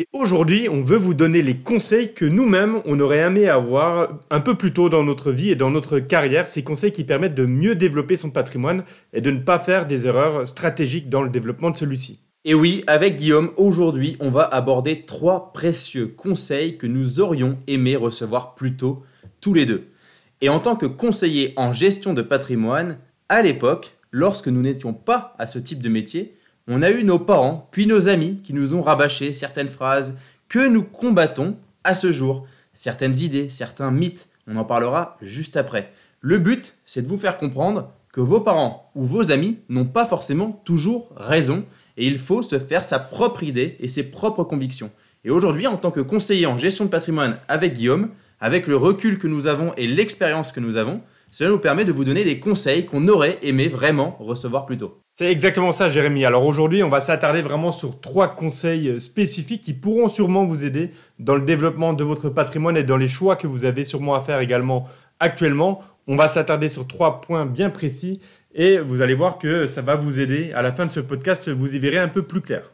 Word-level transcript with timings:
Et 0.00 0.08
aujourd'hui, 0.14 0.66
on 0.70 0.80
veut 0.80 0.96
vous 0.96 1.12
donner 1.12 1.42
les 1.42 1.58
conseils 1.58 2.14
que 2.14 2.24
nous-mêmes, 2.24 2.80
on 2.86 2.98
aurait 3.00 3.18
aimé 3.18 3.50
avoir 3.50 4.16
un 4.30 4.40
peu 4.40 4.56
plus 4.56 4.72
tôt 4.72 4.88
dans 4.88 5.04
notre 5.04 5.30
vie 5.30 5.50
et 5.50 5.56
dans 5.56 5.70
notre 5.70 5.98
carrière, 5.98 6.48
ces 6.48 6.64
conseils 6.64 6.92
qui 6.92 7.04
permettent 7.04 7.34
de 7.34 7.44
mieux 7.44 7.74
développer 7.74 8.16
son 8.16 8.30
patrimoine 8.30 8.84
et 9.12 9.20
de 9.20 9.30
ne 9.30 9.40
pas 9.40 9.58
faire 9.58 9.86
des 9.86 10.06
erreurs 10.06 10.48
stratégiques 10.48 11.10
dans 11.10 11.20
le 11.20 11.28
développement 11.28 11.68
de 11.68 11.76
celui-ci. 11.76 12.22
Et 12.46 12.54
oui, 12.54 12.82
avec 12.86 13.16
Guillaume, 13.16 13.50
aujourd'hui, 13.58 14.16
on 14.20 14.30
va 14.30 14.44
aborder 14.44 15.02
trois 15.02 15.52
précieux 15.52 16.06
conseils 16.06 16.78
que 16.78 16.86
nous 16.86 17.20
aurions 17.20 17.58
aimé 17.66 17.94
recevoir 17.94 18.54
plus 18.54 18.78
tôt, 18.78 19.02
tous 19.42 19.52
les 19.52 19.66
deux. 19.66 19.88
Et 20.40 20.48
en 20.48 20.60
tant 20.60 20.76
que 20.76 20.86
conseiller 20.86 21.52
en 21.56 21.74
gestion 21.74 22.14
de 22.14 22.22
patrimoine, 22.22 22.96
à 23.28 23.42
l'époque, 23.42 23.98
lorsque 24.12 24.48
nous 24.48 24.62
n'étions 24.62 24.94
pas 24.94 25.34
à 25.38 25.44
ce 25.44 25.58
type 25.58 25.82
de 25.82 25.90
métier, 25.90 26.36
on 26.68 26.82
a 26.82 26.90
eu 26.90 27.04
nos 27.04 27.18
parents, 27.18 27.68
puis 27.70 27.86
nos 27.86 28.08
amis 28.08 28.40
qui 28.42 28.52
nous 28.52 28.74
ont 28.74 28.82
rabâché 28.82 29.32
certaines 29.32 29.68
phrases 29.68 30.14
que 30.48 30.68
nous 30.68 30.82
combattons 30.82 31.56
à 31.84 31.94
ce 31.94 32.12
jour, 32.12 32.46
certaines 32.72 33.16
idées, 33.16 33.48
certains 33.48 33.90
mythes, 33.90 34.28
on 34.46 34.56
en 34.56 34.64
parlera 34.64 35.16
juste 35.22 35.56
après. 35.56 35.92
Le 36.20 36.38
but, 36.38 36.74
c'est 36.84 37.02
de 37.02 37.08
vous 37.08 37.18
faire 37.18 37.38
comprendre 37.38 37.92
que 38.12 38.20
vos 38.20 38.40
parents 38.40 38.90
ou 38.94 39.04
vos 39.04 39.30
amis 39.30 39.58
n'ont 39.68 39.84
pas 39.84 40.06
forcément 40.06 40.60
toujours 40.64 41.10
raison 41.16 41.64
et 41.96 42.06
il 42.06 42.18
faut 42.18 42.42
se 42.42 42.58
faire 42.58 42.84
sa 42.84 42.98
propre 42.98 43.42
idée 43.42 43.76
et 43.80 43.88
ses 43.88 44.10
propres 44.10 44.44
convictions. 44.44 44.90
Et 45.24 45.30
aujourd'hui, 45.30 45.66
en 45.66 45.76
tant 45.76 45.90
que 45.90 46.00
conseiller 46.00 46.46
en 46.46 46.58
gestion 46.58 46.86
de 46.86 46.90
patrimoine 46.90 47.38
avec 47.46 47.74
Guillaume, 47.74 48.10
avec 48.40 48.66
le 48.66 48.76
recul 48.76 49.18
que 49.18 49.28
nous 49.28 49.46
avons 49.46 49.72
et 49.74 49.86
l'expérience 49.86 50.50
que 50.52 50.60
nous 50.60 50.76
avons, 50.76 51.02
cela 51.30 51.50
nous 51.50 51.58
permet 51.58 51.84
de 51.84 51.92
vous 51.92 52.04
donner 52.04 52.24
des 52.24 52.40
conseils 52.40 52.86
qu'on 52.86 53.06
aurait 53.06 53.38
aimé 53.42 53.68
vraiment 53.68 54.16
recevoir 54.18 54.66
plus 54.66 54.78
tôt. 54.78 54.98
C'est 55.20 55.30
exactement 55.30 55.70
ça, 55.70 55.90
Jérémy. 55.90 56.24
Alors 56.24 56.46
aujourd'hui, 56.46 56.82
on 56.82 56.88
va 56.88 57.02
s'attarder 57.02 57.42
vraiment 57.42 57.72
sur 57.72 58.00
trois 58.00 58.34
conseils 58.34 58.98
spécifiques 58.98 59.60
qui 59.60 59.74
pourront 59.74 60.08
sûrement 60.08 60.46
vous 60.46 60.64
aider 60.64 60.92
dans 61.18 61.34
le 61.34 61.42
développement 61.42 61.92
de 61.92 62.02
votre 62.02 62.30
patrimoine 62.30 62.78
et 62.78 62.84
dans 62.84 62.96
les 62.96 63.06
choix 63.06 63.36
que 63.36 63.46
vous 63.46 63.66
avez 63.66 63.84
sûrement 63.84 64.14
à 64.14 64.22
faire 64.22 64.40
également 64.40 64.88
actuellement. 65.18 65.82
On 66.06 66.16
va 66.16 66.26
s'attarder 66.26 66.70
sur 66.70 66.88
trois 66.88 67.20
points 67.20 67.44
bien 67.44 67.68
précis 67.68 68.18
et 68.54 68.78
vous 68.78 69.02
allez 69.02 69.12
voir 69.12 69.36
que 69.36 69.66
ça 69.66 69.82
va 69.82 69.94
vous 69.94 70.20
aider. 70.20 70.52
À 70.54 70.62
la 70.62 70.72
fin 70.72 70.86
de 70.86 70.90
ce 70.90 71.00
podcast, 71.00 71.50
vous 71.50 71.74
y 71.74 71.78
verrez 71.78 71.98
un 71.98 72.08
peu 72.08 72.22
plus 72.22 72.40
clair. 72.40 72.70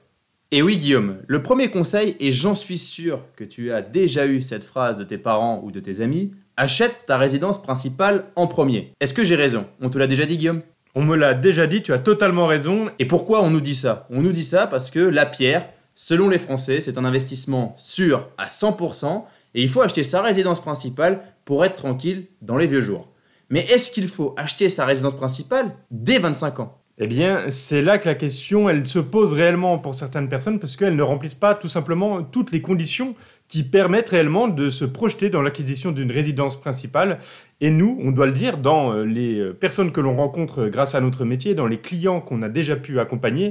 Et 0.53 0.63
oui, 0.63 0.77
Guillaume, 0.77 1.17
le 1.27 1.43
premier 1.43 1.69
conseil, 1.69 2.15
et 2.21 2.31
j'en 2.31 2.55
suis 2.55 2.79
sûr 2.79 3.23
que 3.35 3.43
tu 3.43 3.73
as 3.73 3.83
déjà 3.83 4.25
eu 4.29 4.41
cette 4.41 4.63
phrase 4.63 4.95
de 4.95 5.03
tes 5.03 5.19
parents 5.19 5.63
ou 5.65 5.73
de 5.73 5.81
tes 5.81 6.01
amis, 6.01 6.33
achète 6.57 7.07
ta 7.07 7.19
résidence 7.19 7.61
principale 7.61 8.27
en 8.37 8.47
premier. 8.47 8.93
Est-ce 9.01 9.15
que 9.15 9.25
j'ai 9.25 9.35
raison? 9.35 9.67
On 9.81 9.91
te 9.91 9.99
l'a 9.99 10.07
déjà 10.07 10.27
dit, 10.27 10.39
Guillaume? 10.39 10.63
On 10.97 11.05
me 11.05 11.15
l'a 11.15 11.35
déjà 11.35 11.67
dit, 11.67 11.83
tu 11.83 11.93
as 11.93 11.99
totalement 11.99 12.47
raison. 12.47 12.89
Et 12.99 13.05
pourquoi 13.05 13.43
on 13.43 13.51
nous 13.51 13.61
dit 13.61 13.75
ça? 13.75 14.07
On 14.11 14.23
nous 14.23 14.33
dit 14.33 14.45
ça 14.45 14.67
parce 14.67 14.91
que 14.91 14.99
la 14.99 15.27
pierre, 15.27 15.69
selon 15.95 16.31
les 16.31 16.39
Français, 16.39 16.81
c'est 16.81 16.97
un 16.97 17.05
investissement 17.05 17.75
sûr 17.79 18.27
à 18.39 18.49
100% 18.49 19.25
et 19.55 19.63
il 19.63 19.69
faut 19.69 19.83
acheter 19.83 20.05
sa 20.05 20.23
résidence 20.23 20.61
principale 20.61 21.21
pour 21.45 21.67
être 21.67 21.75
tranquille 21.75 22.29
dans 22.41 22.57
les 22.57 22.67
vieux 22.67 22.81
jours. 22.81 23.09
Mais 23.51 23.61
est-ce 23.67 23.93
qu'il 23.93 24.09
faut 24.09 24.35
acheter 24.39 24.71
sa 24.71 24.87
résidence 24.87 25.17
principale 25.17 25.77
dès 25.91 26.19
25 26.19 26.61
ans? 26.61 26.79
Eh 26.97 27.07
bien, 27.07 27.51
c'est 27.51 27.83
là 27.83 27.99
que 27.99 28.09
la 28.09 28.15
question, 28.15 28.71
elle 28.71 28.87
se 28.87 28.99
pose 28.99 29.35
réellement 29.35 29.79
pour 29.79 29.95
certaines 29.95 30.31
personnes 30.31 30.59
parce 30.59 30.77
qu'elles 30.77 30.97
ne 30.97 31.03
remplissent 31.03 31.35
pas 31.35 31.55
tout 31.55 31.69
simplement 31.69 32.23
toutes 32.23 32.53
les 32.53 32.63
conditions 32.63 33.15
qui 33.49 33.63
permettent 33.63 34.09
réellement 34.09 34.49
de 34.49 34.71
se 34.71 34.85
projeter 34.85 35.31
dans 35.31 35.43
l'acquisition 35.43 35.93
d'une 35.93 36.11
résidence 36.11 36.61
principale. 36.61 37.19
Et 37.61 37.71
nous, 37.71 37.99
on 38.03 38.11
doit 38.11 38.27
le 38.27 38.33
dire, 38.33 38.59
dans 38.59 38.93
euh, 38.93 39.05
les 39.05 39.39
euh, 39.39 39.53
personnes 39.53 39.93
que 39.93 40.01
l'on 40.01 40.17
rencontre 40.17 40.67
grâce 40.67 40.95
à 40.95 41.01
notre 41.01 41.25
métier, 41.25 41.55
dans 41.55 41.67
les 41.67 41.79
clients 41.79 42.21
qu'on 42.21 42.43
a 42.43 42.49
déjà 42.49 42.77
pu 42.77 43.01
accompagner, 43.01 43.51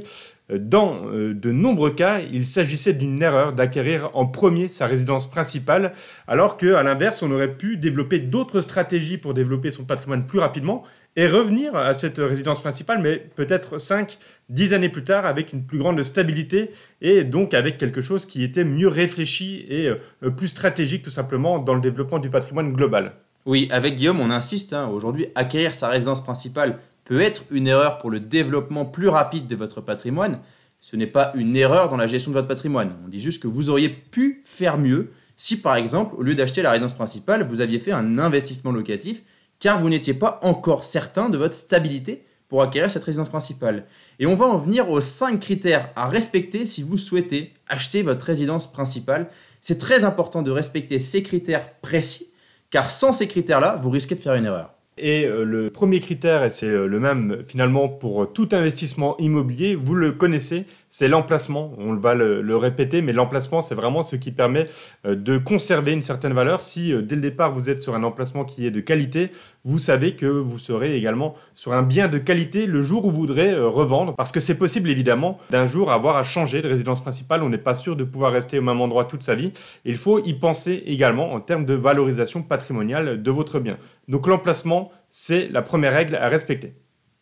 euh, 0.51 0.59
dans 0.59 1.01
de 1.11 1.51
nombreux 1.51 1.91
cas, 1.91 2.19
il 2.19 2.45
s'agissait 2.45 2.93
d'une 2.93 3.21
erreur 3.21 3.53
d'acquérir 3.53 4.11
en 4.13 4.27
premier 4.27 4.67
sa 4.67 4.85
résidence 4.85 5.29
principale, 5.29 5.93
alors 6.27 6.57
qu'à 6.57 6.83
l'inverse, 6.83 7.23
on 7.23 7.31
aurait 7.31 7.55
pu 7.55 7.77
développer 7.77 8.19
d'autres 8.19 8.61
stratégies 8.61 9.17
pour 9.17 9.33
développer 9.33 9.71
son 9.71 9.85
patrimoine 9.85 10.27
plus 10.27 10.39
rapidement 10.39 10.83
et 11.15 11.27
revenir 11.27 11.75
à 11.75 11.93
cette 11.93 12.17
résidence 12.17 12.61
principale, 12.61 13.01
mais 13.01 13.17
peut-être 13.35 13.77
5, 13.77 14.17
10 14.49 14.73
années 14.73 14.89
plus 14.89 15.03
tard, 15.03 15.25
avec 15.25 15.53
une 15.53 15.63
plus 15.63 15.77
grande 15.77 16.01
stabilité 16.03 16.71
et 17.01 17.23
donc 17.23 17.53
avec 17.53 17.77
quelque 17.77 18.01
chose 18.01 18.25
qui 18.25 18.43
était 18.43 18.63
mieux 18.65 18.87
réfléchi 18.87 19.65
et 19.69 19.87
euh, 19.87 20.29
plus 20.29 20.49
stratégique 20.49 21.03
tout 21.03 21.09
simplement 21.09 21.59
dans 21.59 21.73
le 21.73 21.81
développement 21.81 22.19
du 22.19 22.29
patrimoine 22.29 22.73
global. 22.73 23.13
Oui, 23.45 23.69
avec 23.71 23.95
Guillaume, 23.95 24.19
on 24.19 24.31
insiste, 24.31 24.73
hein, 24.73 24.87
aujourd'hui, 24.87 25.27
acquérir 25.35 25.75
sa 25.75 25.87
résidence 25.87 26.23
principale 26.23 26.79
peut 27.05 27.21
être 27.21 27.43
une 27.51 27.67
erreur 27.67 27.99
pour 27.99 28.09
le 28.09 28.19
développement 28.19 28.85
plus 28.85 29.07
rapide 29.07 29.47
de 29.47 29.55
votre 29.55 29.81
patrimoine. 29.81 30.39
Ce 30.81 30.95
n'est 30.95 31.07
pas 31.07 31.31
une 31.35 31.55
erreur 31.55 31.89
dans 31.89 31.97
la 31.97 32.07
gestion 32.07 32.31
de 32.31 32.35
votre 32.35 32.47
patrimoine. 32.47 32.95
On 33.05 33.07
dit 33.07 33.19
juste 33.19 33.41
que 33.41 33.47
vous 33.47 33.69
auriez 33.69 33.89
pu 33.89 34.41
faire 34.45 34.77
mieux 34.77 35.11
si, 35.35 35.61
par 35.61 35.75
exemple, 35.75 36.15
au 36.17 36.23
lieu 36.23 36.33
d'acheter 36.33 36.61
la 36.61 36.71
résidence 36.71 36.93
principale, 36.93 37.43
vous 37.43 37.61
aviez 37.61 37.79
fait 37.79 37.91
un 37.91 38.17
investissement 38.17 38.71
locatif 38.71 39.23
car 39.59 39.79
vous 39.79 39.89
n'étiez 39.89 40.13
pas 40.13 40.39
encore 40.43 40.83
certain 40.83 41.29
de 41.29 41.37
votre 41.37 41.53
stabilité 41.53 42.25
pour 42.47 42.61
acquérir 42.61 42.91
cette 42.91 43.03
résidence 43.03 43.29
principale. 43.29 43.85
Et 44.19 44.25
on 44.25 44.35
va 44.35 44.45
en 44.45 44.57
venir 44.57 44.89
aux 44.89 45.01
5 45.01 45.39
critères 45.39 45.89
à 45.95 46.07
respecter 46.07 46.65
si 46.65 46.83
vous 46.83 46.97
souhaitez 46.97 47.53
acheter 47.67 48.03
votre 48.03 48.25
résidence 48.25 48.71
principale. 48.71 49.29
C'est 49.61 49.79
très 49.79 50.03
important 50.03 50.41
de 50.41 50.51
respecter 50.51 50.99
ces 50.99 51.23
critères 51.23 51.73
précis, 51.81 52.27
car 52.69 52.91
sans 52.91 53.13
ces 53.13 53.27
critères-là, 53.27 53.79
vous 53.81 53.89
risquez 53.89 54.15
de 54.15 54.19
faire 54.19 54.35
une 54.35 54.45
erreur. 54.45 54.71
Et 54.97 55.25
euh, 55.25 55.43
le 55.43 55.69
premier 55.71 55.99
critère, 55.99 56.45
et 56.45 56.51
c'est 56.51 56.67
euh, 56.67 56.87
le 56.87 56.99
même 56.99 57.43
finalement 57.45 57.89
pour 57.89 58.31
tout 58.31 58.47
investissement 58.53 59.17
immobilier, 59.17 59.75
vous 59.75 59.95
le 59.95 60.13
connaissez, 60.13 60.65
c'est 60.97 61.09
l'emplacement. 61.09 61.73
On 61.77 61.93
va 61.95 62.13
le, 62.15 62.55
répéter, 62.55 63.01
mais 63.01 63.11
l'emplacement, 63.11 63.59
c'est 63.59 63.75
vraiment 63.75 64.01
ce 64.01 64.15
qui 64.15 64.31
permet 64.31 64.63
euh, 65.05 65.13
de 65.13 65.37
conserver 65.37 65.91
une 65.91 66.01
certaine 66.01 66.31
valeur. 66.31 66.61
Si 66.61 66.93
dès 67.03 67.15
le 67.15 67.21
départ, 67.21 67.51
vous 67.51 67.69
êtes 67.69 67.83
sur 67.83 67.95
un 67.95 68.03
emplacement 68.03 68.45
qui 68.45 68.65
est 68.65 68.71
de 68.71 68.79
qualité, 68.79 69.29
vous 69.65 69.77
savez 69.77 70.15
que 70.15 70.25
vous 70.25 70.57
serez 70.57 70.95
également 70.95 71.35
sur 71.53 71.73
un 71.73 71.83
bien 71.83 72.07
de 72.07 72.17
qualité 72.17 72.65
le 72.65 72.81
jour 72.81 73.03
où 73.05 73.11
vous 73.11 73.17
voudrez 73.17 73.53
revendre. 73.59 74.15
Parce 74.15 74.31
que 74.31 74.39
c'est 74.39 74.57
possible, 74.57 74.89
évidemment, 74.89 75.37
d'un 75.49 75.65
jour 75.65 75.91
avoir 75.91 76.15
à 76.15 76.23
changer 76.23 76.61
de 76.61 76.69
résidence 76.69 77.01
principale. 77.01 77.43
On 77.43 77.49
n'est 77.49 77.57
pas 77.57 77.75
sûr 77.75 77.97
de 77.97 78.05
pouvoir 78.05 78.31
rester 78.31 78.57
au 78.57 78.61
même 78.61 78.79
endroit 78.79 79.03
toute 79.03 79.23
sa 79.23 79.35
vie. 79.35 79.51
Il 79.83 79.97
faut 79.97 80.23
y 80.23 80.33
penser 80.33 80.81
également 80.85 81.33
en 81.33 81.41
termes 81.41 81.65
de 81.65 81.73
valorisation 81.73 82.41
patrimoniale 82.41 83.21
de 83.21 83.31
votre 83.31 83.59
bien. 83.59 83.77
Donc 84.07 84.27
l'emplacement, 84.27 84.93
c'est 85.09 85.49
la 85.51 85.61
première 85.61 85.91
règle 85.91 86.15
à 86.15 86.29
respecter. 86.29 86.73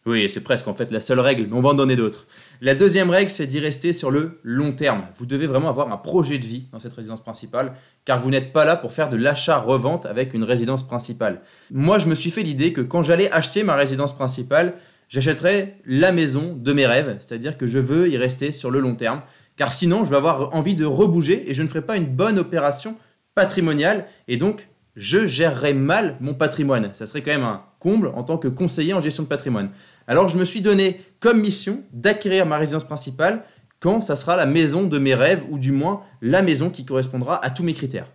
Oui, 0.06 0.28
c'est 0.28 0.44
presque 0.44 0.68
en 0.68 0.74
fait 0.74 0.92
la 0.92 1.00
seule 1.00 1.22
règle, 1.22 1.48
mais 1.50 1.56
on 1.56 1.62
va 1.62 1.70
en 1.70 1.74
donner 1.74 1.96
d'autres. 1.96 2.28
La 2.62 2.76
deuxième 2.76 3.10
règle, 3.10 3.32
c'est 3.32 3.48
d'y 3.48 3.60
rester 3.60 3.94
sur 3.94 4.12
le 4.12 4.40
long 4.44 4.72
terme. 4.72 5.04
Vous 5.18 5.26
devez 5.26 5.48
vraiment 5.48 5.70
avoir 5.70 5.92
un 5.92 5.98
projet 5.98 6.38
de 6.38 6.46
vie 6.46 6.68
dans 6.72 6.80
cette 6.80 6.94
résidence 6.94 7.22
principale, 7.22 7.74
car 8.06 8.20
vous 8.20 8.30
n'êtes 8.30 8.54
pas 8.54 8.64
là 8.64 8.76
pour 8.76 8.94
faire 8.94 9.10
de 9.10 9.18
l'achat-revente 9.18 10.06
avec 10.06 10.34
une 10.34 10.44
résidence 10.44 10.86
principale. 10.86 11.42
Moi, 11.72 12.00
je 12.00 12.08
me 12.08 12.16
suis 12.16 12.32
fait 12.32 12.44
l'idée 12.44 12.72
que 12.72 12.82
quand 12.82 13.04
j'allais 13.04 13.32
acheter 13.32 13.64
ma 13.64 13.76
résidence 13.76 14.16
principale, 14.16 14.76
j'achèterais 15.10 15.78
la 15.86 16.12
maison 16.12 16.56
de 16.56 16.74
mes 16.74 16.86
rêves, 16.86 17.18
c'est-à-dire 17.20 17.58
que 17.58 17.68
je 17.68 17.80
veux 17.80 18.10
y 18.10 18.18
rester 18.18 18.52
sur 18.52 18.72
le 18.72 18.80
long 18.80 18.96
terme, 18.96 19.24
car 19.56 19.74
sinon, 19.74 20.06
je 20.06 20.10
vais 20.10 20.18
avoir 20.18 20.56
envie 20.56 20.76
de 20.76 20.86
rebouger 20.86 21.50
et 21.50 21.54
je 21.54 21.64
ne 21.64 21.68
ferai 21.68 21.82
pas 21.82 21.98
une 21.98 22.08
bonne 22.08 22.40
opération 22.40 22.98
patrimoniale, 23.36 24.06
et 24.28 24.38
donc 24.38 24.70
je 24.96 25.26
gérerais 25.26 25.74
mal 25.74 26.18
mon 26.20 26.34
patrimoine. 26.34 26.92
Ça 26.94 27.06
serait 27.06 27.22
quand 27.22 27.32
même 27.32 27.44
un 27.44 27.64
comble 27.80 28.10
en 28.16 28.24
tant 28.24 28.38
que 28.38 28.48
conseiller 28.48 28.94
en 28.94 29.02
gestion 29.02 29.24
de 29.24 29.28
patrimoine. 29.28 29.70
Alors 30.08 30.30
je 30.30 30.38
me 30.38 30.46
suis 30.46 30.62
donné 30.62 31.02
comme 31.20 31.42
mission 31.42 31.84
d'acquérir 31.94 32.46
ma 32.46 32.58
résidence 32.58 32.86
principale 32.86 33.44
quand 33.80 34.00
ça 34.00 34.16
sera 34.16 34.38
la 34.38 34.46
maison 34.46 34.84
de 34.88 34.98
mes 34.98 35.14
rêves, 35.14 35.44
ou 35.50 35.60
du 35.60 35.74
moins 35.74 36.04
la 36.22 36.42
maison 36.42 36.70
qui 36.70 36.86
correspondra 36.86 37.44
à 37.44 37.50
tous 37.50 37.64
mes 37.64 37.74
critères. 37.74 38.08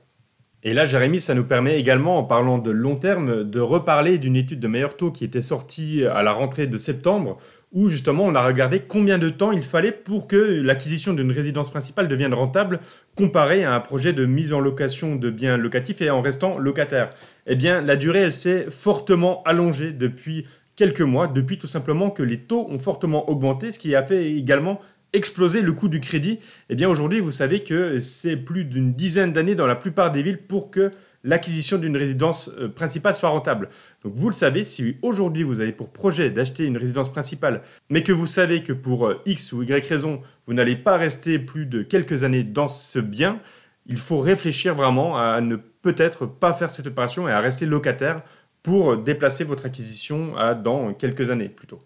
Et 0.63 0.73
là, 0.73 0.87
Jérémy, 0.87 1.21
ça 1.21 1.35
nous 1.35 1.45
permet 1.45 1.79
également, 1.79 2.19
en 2.19 2.25
parlant 2.25 2.59
de 2.59 2.71
long 2.71 2.97
terme, 2.97 3.45
de 3.45 3.61
reparler 3.61 4.17
d'une 4.17 4.35
étude 4.35 4.61
de 4.61 4.67
meilleur 4.67 4.97
taux 4.97 5.13
qui 5.13 5.25
était 5.25 5.43
sortie 5.43 6.05
à 6.05 6.23
la 6.23 6.33
rentrée 6.33 6.67
de 6.67 6.79
septembre, 6.79 7.37
où 7.71 7.89
justement 7.91 8.25
on 8.25 8.35
a 8.35 8.45
regardé 8.45 8.81
combien 8.81 9.19
de 9.19 9.29
temps 9.29 9.53
il 9.53 9.63
fallait 9.63 9.93
pour 9.93 10.27
que 10.27 10.37
l'acquisition 10.37 11.13
d'une 11.13 11.31
résidence 11.31 11.71
principale 11.71 12.09
devienne 12.09 12.33
rentable 12.33 12.81
comparé 13.15 13.63
à 13.63 13.75
un 13.75 13.81
projet 13.81 14.15
de 14.15 14.25
mise 14.25 14.55
en 14.55 14.61
location 14.61 15.17
de 15.17 15.31
biens 15.31 15.59
locatifs 15.59 16.01
et 16.01 16.09
en 16.11 16.23
restant 16.23 16.57
locataire. 16.59 17.11
Eh 17.47 17.57
bien, 17.57 17.83
la 17.83 17.97
durée, 17.97 18.21
elle 18.21 18.33
s'est 18.33 18.67
fortement 18.71 19.43
allongée 19.45 19.93
depuis 19.93 20.47
quelques 20.79 21.01
mois, 21.01 21.27
depuis 21.27 21.59
tout 21.59 21.67
simplement 21.67 22.09
que 22.09 22.23
les 22.23 22.39
taux 22.39 22.69
ont 22.71 22.79
fortement 22.79 23.29
augmenté, 23.29 23.73
ce 23.73 23.81
qui 23.81 23.97
a 23.97 24.07
fait 24.07 24.31
également 24.31 24.79
exploser 25.13 25.61
le 25.61 25.73
coût 25.73 25.89
du 25.89 25.99
crédit. 25.99 26.39
Eh 26.71 26.77
bien, 26.77 26.89
aujourd'hui, 26.89 27.19
vous 27.19 27.33
savez 27.33 27.65
que 27.65 27.99
c'est 27.99 28.37
plus 28.37 28.65
d'une 28.65 28.93
dizaine 28.93 29.33
d'années 29.33 29.57
dans 29.57 29.67
la 29.67 29.75
plupart 29.75 30.13
des 30.13 30.23
villes 30.23 30.39
pour 30.39 30.71
que 30.71 30.93
l'acquisition 31.25 31.79
d'une 31.79 31.97
résidence 31.97 32.53
euh, 32.61 32.69
principale 32.69 33.17
soit 33.17 33.31
rentable. 33.31 33.71
Donc 34.05 34.13
vous 34.15 34.29
le 34.29 34.35
savez, 34.35 34.63
si 34.63 34.97
aujourd'hui 35.03 35.43
vous 35.43 35.59
avez 35.59 35.73
pour 35.73 35.91
projet 35.91 36.31
d'acheter 36.31 36.65
une 36.65 36.77
résidence 36.77 37.11
principale, 37.11 37.63
mais 37.91 38.05
que 38.05 38.13
vous 38.13 38.29
savez 38.29 38.63
que 38.63 38.73
pour 38.73 39.09
euh, 39.09 39.21
X 39.27 39.53
ou 39.53 39.65
Y 39.65 39.85
raison, 39.85 40.23
vous 40.47 40.55
n'allez 40.55 40.77
pas 40.77 40.97
rester 40.97 41.41
plus 41.41 41.67
de 41.67 41.83
quelques 41.83 42.23
années 42.23 42.45
dans 42.45 42.69
ce 42.69 43.01
bien, 43.01 43.41
il 43.87 43.99
faut 43.99 44.21
réfléchir 44.21 44.77
vraiment 44.77 45.19
à 45.19 45.41
ne 45.41 45.57
peut-être 45.57 46.27
pas 46.27 46.53
faire 46.53 46.71
cette 46.71 46.87
opération 46.87 47.29
et 47.29 47.33
à 47.33 47.41
rester 47.41 47.67
locataire 47.67 48.23
pour 48.69 48.99
déplacer 48.99 49.45
votre 49.45 49.65
acquisition 49.65 50.37
à 50.37 50.53
dans 50.53 50.93
quelques 50.93 51.31
années 51.31 51.49
plutôt. 51.49 51.79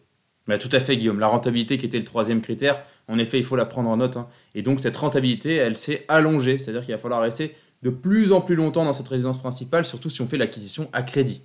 Bah, 0.49 0.58
tout 0.58 0.69
à 0.73 0.81
fait, 0.81 0.96
Guillaume. 0.96 1.20
La 1.20 1.29
rentabilité 1.29 1.79
qui 1.79 1.87
était 1.87 1.96
le 1.96 2.02
troisième 2.02 2.40
critère, 2.40 2.82
en 3.06 3.20
effet, 3.20 3.38
il 3.38 3.44
faut 3.44 3.55
la 3.55 3.67
prendre 3.67 3.88
en 3.88 3.99
note. 3.99 4.17
Hein. 4.17 4.26
Et 4.56 4.62
donc, 4.62 4.81
cette 4.81 4.96
rentabilité, 4.96 5.55
elle 5.55 5.76
s'est 5.76 6.05
allongée. 6.08 6.58
C'est-à-dire 6.58 6.84
qu'il 6.84 6.93
va 6.93 6.99
falloir 6.99 7.23
rester 7.23 7.55
de 7.84 7.90
plus 7.90 8.32
en 8.32 8.40
plus 8.40 8.56
longtemps 8.56 8.84
dans 8.84 8.93
cette 8.93 9.06
résidence 9.06 9.38
principale, 9.38 9.84
surtout 9.84 10.11
si 10.11 10.23
on 10.23 10.26
fait 10.26 10.38
l'acquisition 10.38 10.88
à 10.93 11.05
crédit. 11.05 11.43